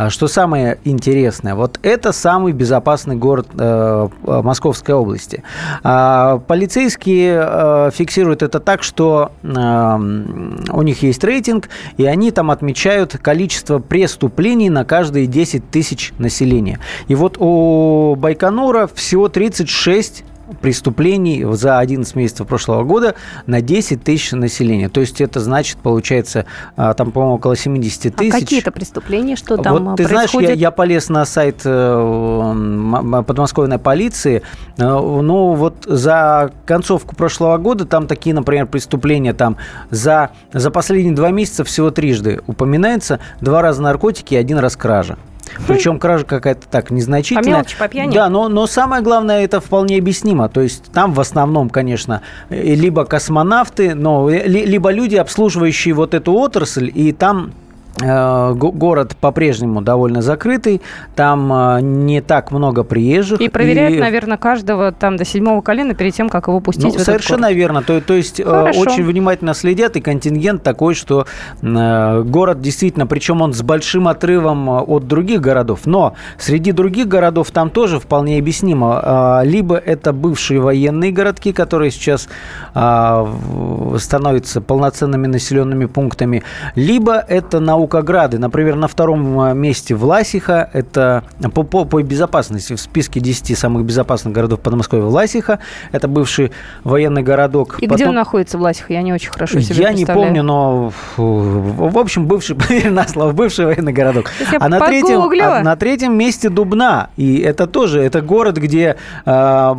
[0.09, 5.43] что самое интересное, вот это самый безопасный город э, Московской области.
[5.82, 12.51] А, полицейские э, фиксируют это так, что э, у них есть рейтинг, и они там
[12.51, 16.78] отмечают количество преступлений на каждые 10 тысяч населения.
[17.09, 20.24] И вот у Байконура всего 36
[20.61, 23.14] преступлений за 11 месяцев прошлого года
[23.46, 24.88] на 10 тысяч населения.
[24.88, 26.46] То есть это значит, получается,
[26.76, 28.34] а, там, по-моему, около 70 тысяч.
[28.34, 29.36] А какие это преступления?
[29.36, 30.30] Что там вот, ты происходит?
[30.30, 34.42] знаешь, я, я полез на сайт э, подмосковной полиции.
[34.76, 39.57] Э, ну, вот за концовку прошлого года там такие, например, преступления там
[39.90, 43.20] за, за последние два месяца всего трижды упоминается.
[43.40, 45.18] Два раза наркотики и один раз кража.
[45.66, 47.42] Причем кража какая-то так незначительная.
[47.42, 48.14] По мелочи, по пьяни.
[48.14, 50.48] Да, но, но самое главное, это вполне объяснимо.
[50.48, 56.90] То есть там в основном, конечно, либо космонавты, но либо люди, обслуживающие вот эту отрасль,
[56.94, 57.53] и там
[57.99, 60.80] город по-прежнему довольно закрытый,
[61.16, 63.41] там не так много приезжих.
[63.41, 64.01] И проверяют, и...
[64.01, 67.49] наверное, каждого там до седьмого колена перед тем, как его пустить ну, в этот Совершенно
[67.49, 67.57] город.
[67.57, 67.82] верно.
[67.82, 68.80] То, то есть Хорошо.
[68.80, 71.26] очень внимательно следят, и контингент такой, что
[71.62, 77.70] город действительно, причем он с большим отрывом от других городов, но среди других городов там
[77.70, 79.41] тоже вполне объяснимо.
[79.45, 82.28] Либо это бывшие военные городки, которые сейчас
[82.72, 86.43] становятся полноценными населенными пунктами,
[86.74, 88.39] либо это наукограды.
[88.39, 91.24] Например, на втором месте Власиха, это
[91.55, 95.59] по, по, по безопасности в списке 10 самых безопасных городов Подмосковья Власиха,
[95.93, 96.53] это бывший
[96.85, 97.78] военный городок.
[97.78, 97.97] И Потом...
[97.97, 98.93] где он находится, Власиха?
[98.93, 102.57] Я не очень хорошо себе Я не помню, но в общем, бывший,
[102.91, 104.26] на слово, бывший военный городок.
[104.59, 107.11] А на, третьем, а на третьем месте Дубна.
[107.16, 109.74] И это тоже, это город, где, э,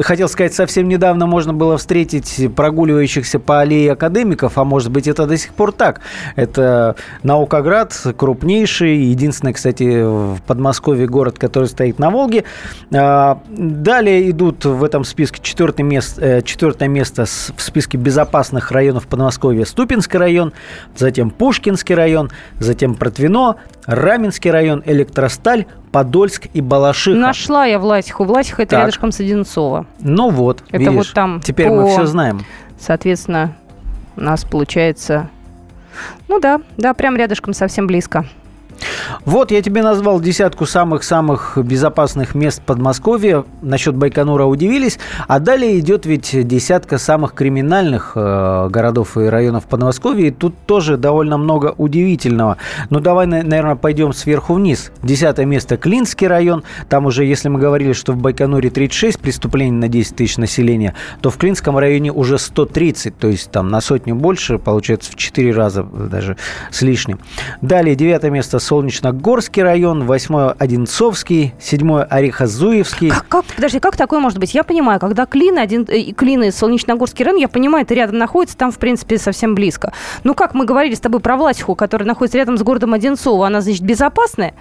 [0.00, 5.26] хотел сказать, совсем недавно можно было встретить прогуливающихся по аллее академиков, а может быть это
[5.26, 6.00] до сих пор так.
[6.36, 6.87] Это
[7.22, 12.44] Наукоград, крупнейший, единственный, кстати, в Подмосковье город, который стоит на Волге.
[12.94, 19.64] А, далее идут в этом списке четвертое место, четвертое место в списке безопасных районов Подмосковья
[19.64, 20.52] Ступинский район,
[20.96, 27.18] затем Пушкинский район, затем Протвино, Раменский район, Электросталь, Подольск и Балашиха.
[27.18, 28.24] Нашла я Власиху.
[28.24, 28.80] Власиха это так.
[28.80, 29.86] рядышком с Одинцово.
[30.00, 31.40] Ну вот, Это видишь, вот там.
[31.40, 32.44] Теперь по, мы все знаем.
[32.78, 33.56] Соответственно,
[34.16, 35.30] у нас получается...
[36.28, 38.24] Ну да, да, прям рядышком совсем близко.
[39.24, 43.44] Вот я тебе назвал десятку самых-самых безопасных мест Подмосковья.
[43.62, 44.98] Насчет Байконура удивились.
[45.26, 50.28] А далее идет ведь десятка самых криминальных э, городов и районов Подмосковья.
[50.28, 52.56] И тут тоже довольно много удивительного.
[52.90, 54.92] Ну, давай, наверное, пойдем сверху вниз.
[55.02, 56.64] Десятое место Клинский район.
[56.88, 61.30] Там уже, если мы говорили, что в Байконуре 36 преступлений на 10 тысяч населения, то
[61.30, 63.16] в Клинском районе уже 130.
[63.18, 66.36] То есть там на сотню больше, получается в 4 раза даже
[66.70, 67.20] с лишним.
[67.60, 73.08] Далее девятое место Солнечногорский район, 8 Одинцовский, 7 Орехозуевский.
[73.08, 74.52] Как, как, подожди, как такое может быть?
[74.52, 78.70] Я понимаю, когда Клины, один, э, Клины, Солнечногорский район, я понимаю, это рядом находится, там,
[78.70, 79.94] в принципе, совсем близко.
[80.22, 83.62] Ну, как мы говорили с тобой про Власиху, которая находится рядом с городом Одинцово, она,
[83.62, 84.52] значит, безопасная?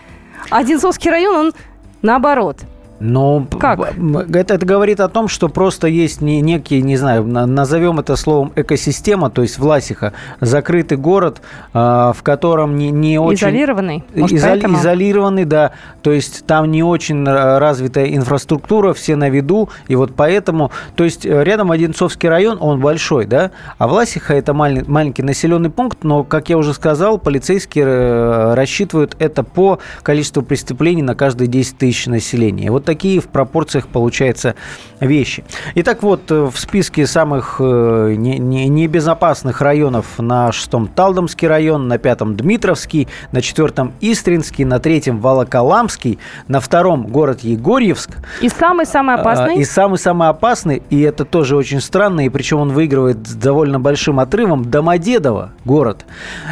[0.52, 1.54] Одинцовский район, он
[2.02, 2.60] наоборот–
[3.00, 3.80] ну, как?
[3.80, 8.52] Это, это говорит о том, что просто есть не, некий, не знаю, назовем это словом
[8.56, 11.42] экосистема, то есть Власиха, закрытый город,
[11.74, 13.48] э, в котором не, не очень...
[13.48, 14.04] Изолированный?
[14.16, 15.74] Может, изоли, изолированный, да.
[16.02, 20.72] То есть там не очень развитая инфраструктура, все на виду, и вот поэтому...
[20.96, 25.70] То есть э, рядом Одинцовский район, он большой, да, а Власиха это малень, маленький населенный
[25.70, 31.48] пункт, но, как я уже сказал, полицейские э, рассчитывают это по количеству преступлений на каждые
[31.48, 32.72] 10 тысяч населения.
[32.72, 34.56] Вот такие в пропорциях, получается,
[35.02, 35.44] вещи.
[35.76, 42.38] Итак, вот э, в списке самых э, небезопасных районов на шестом Талдомский район, на пятом
[42.38, 46.18] Дмитровский, на четвертом Истринский, на третьем Волоколамский,
[46.48, 48.12] на втором город Егорьевск.
[48.42, 49.58] И самый-самый а, опасный?
[49.58, 54.20] И самый-самый опасный, и это тоже очень странно, и причем он выигрывает с довольно большим
[54.22, 56.06] отрывом, Домодедово город.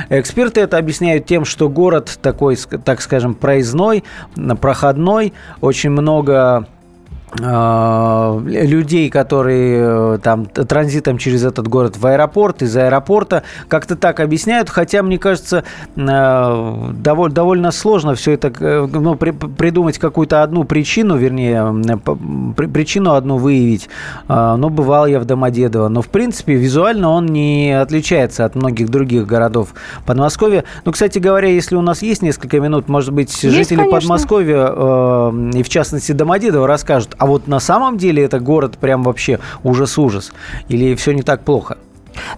[0.10, 4.04] Эксперты это объясняют тем, что город такой, так скажем, проездной,
[4.60, 5.32] проходной,
[5.62, 6.66] очень много много
[7.38, 14.70] людей, которые э, там транзитом через этот город в аэропорт, из аэропорта, как-то так объясняют,
[14.70, 15.64] хотя, мне кажется,
[15.96, 18.54] э, довольно, довольно сложно все это,
[18.88, 21.76] ну, при, придумать какую-то одну причину, вернее,
[22.56, 23.90] причину одну выявить.
[24.28, 25.90] Но бывал я в Домодедово.
[25.90, 29.74] Но, в принципе, визуально он не отличается от многих других городов
[30.06, 30.64] Подмосковья.
[30.86, 34.00] Ну, кстати говоря, если у нас есть несколько минут, может быть, есть, жители конечно.
[34.00, 34.68] Подмосковья,
[35.54, 40.34] и в частности Домодедово, расскажут, а вот на самом деле это город прям вообще ужас-ужас?
[40.70, 41.78] Или все не так плохо?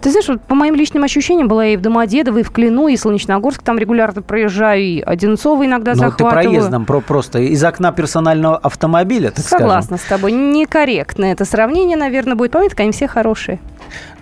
[0.02, 2.98] Ты знаешь, вот по моим личным ощущениям, была и в Домодедово, и в Клину, и
[2.98, 6.44] Солнечногорск, там регулярно проезжаю, и Одинцово иногда Но ну, захватываю.
[6.44, 10.06] ты проездом про просто из окна персонального автомобиля, так Согласна скажем.
[10.06, 10.32] с тобой.
[10.32, 12.52] Некорректно это сравнение, наверное, будет.
[12.52, 13.60] Помните, они все хорошие.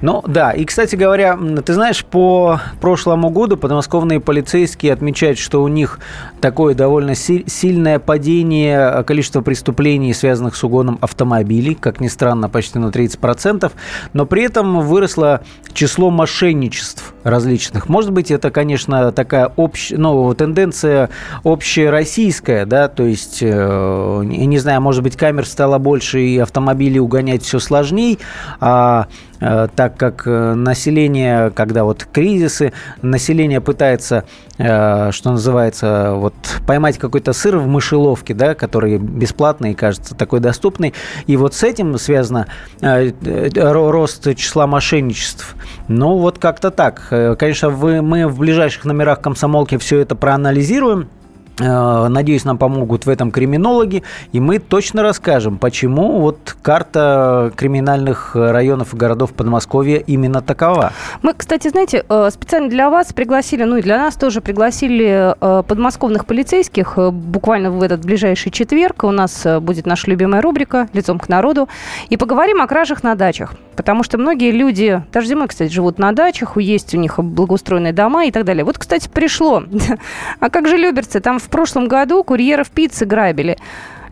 [0.02, 5.68] Ну да, и, кстати говоря, ты знаешь, по прошлому году подмосковные полицейские отмечают, что у
[5.68, 6.00] них
[6.42, 12.78] такое довольно си- сильное падение количества преступлений, связанных с угоном автомобилей, как ни странно, почти
[12.78, 13.72] на 30%,
[14.14, 15.42] но при этом выросло
[15.74, 17.90] число мошенничеств различных.
[17.90, 21.10] Может быть, это, конечно, такая общая, ну, тенденция
[21.44, 27.44] общероссийская, да, то есть, э, не знаю, может быть, камер стало больше и автомобилей угонять
[27.44, 28.18] все сложнее,
[28.60, 29.08] а
[29.42, 34.26] Э, так как э, население, когда вот кризисы, население пытается,
[34.58, 36.34] э, что называется, вот
[36.66, 40.94] поймать какой-то сыр в мышеловке, да, который бесплатный и кажется такой доступный,
[41.28, 42.48] и вот с этим связано
[42.82, 45.56] рост числа мошенничеств.
[45.88, 47.08] Ну, вот как-то так.
[47.40, 51.25] Конечно, вы, мы в ближайших номерах комсомолки все это проанализируем, Э,
[51.60, 58.94] надеюсь, нам помогут в этом криминологи, и мы точно расскажем, почему вот карта криминальных районов
[58.94, 60.92] и городов Подмосковья именно такова.
[61.22, 65.64] Мы, кстати, знаете, э, специально для вас пригласили, ну и для нас тоже пригласили э,
[65.64, 69.04] подмосковных полицейских буквально в этот ближайший четверг.
[69.04, 71.70] У нас будет наша любимая рубрика «Лицом к народу».
[72.10, 73.54] И поговорим о кражах на дачах.
[73.76, 78.26] Потому что многие люди, даже зимой, кстати, живут на дачах, есть у них благоустроенные дома
[78.26, 78.64] и так далее.
[78.64, 79.64] Вот, кстати, пришло.
[80.40, 81.20] А как же люберцы?
[81.20, 83.58] Там в прошлом году курьеров пиццы грабили.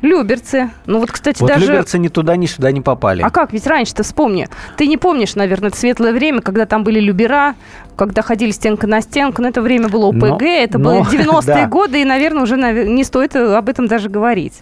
[0.01, 0.70] Люберцы.
[0.86, 1.66] Ну вот, кстати, вот даже...
[1.66, 3.22] Люберцы ни туда, ни сюда не попали.
[3.22, 3.53] А как?
[3.53, 4.49] Ведь раньше-то вспомни.
[4.76, 7.55] Ты не помнишь, наверное, это светлое время, когда там были Любера,
[7.95, 9.41] когда ходили стенка на стенку.
[9.41, 11.68] Но это время было ОПГ, но, это но, было 90-е да.
[11.68, 14.61] годы, и, наверное, уже не стоит об этом даже говорить.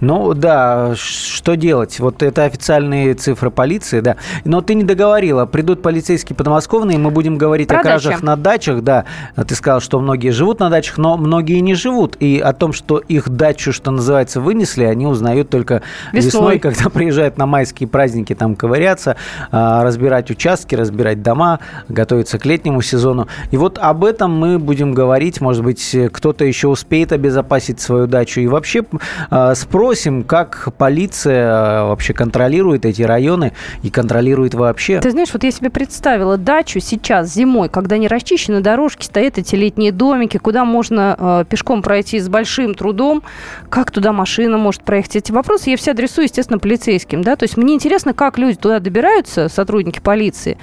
[0.00, 1.98] Ну да, что делать?
[2.00, 4.16] Вот это официальные цифры полиции, да.
[4.44, 5.46] Но ты не договорила.
[5.46, 9.04] Придут полицейские подмосковные, мы будем говорить Про о кражах на дачах, да.
[9.36, 12.16] Ты сказал, что многие живут на дачах, но многие не живут.
[12.20, 15.82] И о том, что их дачу, что называется, вынесли, они узнают только
[16.12, 16.26] Весной.
[16.26, 19.16] весной, когда приезжают на майские праздники там ковыряться,
[19.50, 23.28] а, разбирать участки, разбирать дома, готовиться к летнему сезону.
[23.50, 25.40] И вот об этом мы будем говорить.
[25.40, 28.40] Может быть, кто-то еще успеет обезопасить свою дачу.
[28.40, 28.84] И вообще
[29.30, 29.54] а,
[29.88, 35.00] спросим, как полиция а, вообще контролирует эти районы и контролирует вообще.
[35.00, 39.54] Ты знаешь, вот я себе представила дачу сейчас зимой, когда не расчищены дорожки, стоят эти
[39.54, 43.22] летние домики, куда можно э, пешком пройти с большим трудом,
[43.70, 45.16] как туда машина может проехать.
[45.16, 48.80] Эти вопросы я все адресую, естественно, полицейским, да, то есть мне интересно, как люди туда
[48.80, 50.58] добираются, сотрудники полиции,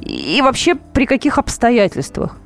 [0.00, 2.36] и вообще при каких обстоятельствах.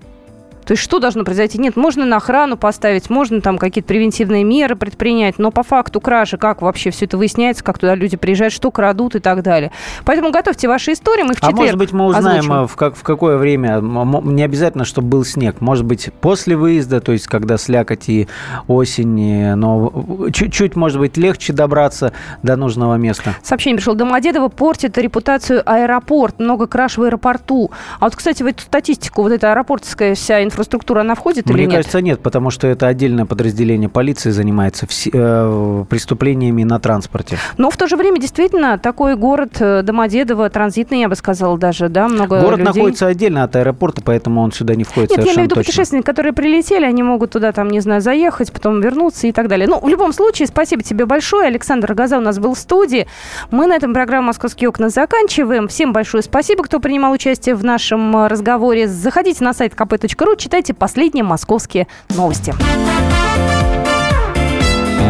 [0.71, 1.59] То есть что должно произойти?
[1.59, 6.37] Нет, можно на охрану поставить, можно там какие-то превентивные меры предпринять, но по факту кражи,
[6.37, 9.73] как вообще все это выясняется, как туда люди приезжают, что крадут и так далее.
[10.05, 12.53] Поэтому готовьте ваши истории, мы в А четверг может быть, мы узнаем, озвучим.
[12.53, 17.01] а, в, как, в какое время, не обязательно, чтобы был снег, может быть, после выезда,
[17.01, 18.29] то есть когда слякоть и
[18.69, 19.93] осень, но
[20.33, 22.13] чуть-чуть, может быть, легче добраться
[22.45, 23.35] до нужного места.
[23.43, 23.95] Сообщение пришло.
[23.95, 26.39] Домодедово портит репутацию аэропорт.
[26.39, 27.73] Много краж в аэропорту.
[27.99, 31.63] А вот, кстати, в эту статистику вот эта аэропортская вся инфраструктура, она входит Мне или
[31.63, 31.77] нет?
[31.77, 37.39] кажется, нет, потому что это отдельное подразделение полиции занимается э, преступлениями на транспорте.
[37.57, 41.89] Но в то же время, действительно, такой город э, Домодедово, транзитный, я бы сказала даже,
[41.89, 42.75] да, много Город людей.
[42.75, 45.71] находится отдельно от аэропорта, поэтому он сюда не входит Нет, я имею в виду точно.
[45.71, 49.67] путешественники, которые прилетели, они могут туда, там, не знаю, заехать, потом вернуться и так далее.
[49.67, 51.47] Ну, в любом случае, спасибо тебе большое.
[51.47, 53.07] Александр Рогоза у нас был в студии.
[53.51, 55.69] Мы на этом программу «Московские окна» заканчиваем.
[55.69, 58.87] Всем большое спасибо, кто принимал участие в нашем э, разговоре.
[58.89, 62.53] Заходите на сайт kp.ru, читайте последние московские новости.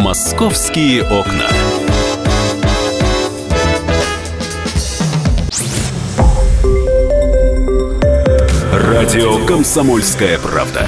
[0.02, 1.46] «Московские окна».
[8.70, 10.86] Радио «Комсомольская правда».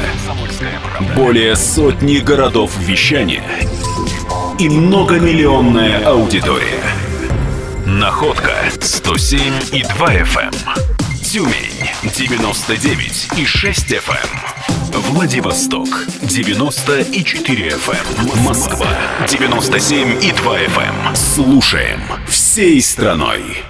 [1.16, 3.42] Более сотни городов вещания
[4.59, 6.82] и многомиллионная аудитория.
[7.86, 9.40] Находка 107
[9.72, 10.55] и 2 FM.
[11.24, 11.71] Тюмень
[12.03, 14.92] 99 и 6 FM.
[14.92, 15.88] Владивосток
[16.22, 18.42] 90 и 4 FM.
[18.42, 18.88] Москва
[19.28, 21.14] 97 и 2 FM.
[21.14, 23.62] Слушаем всей страной.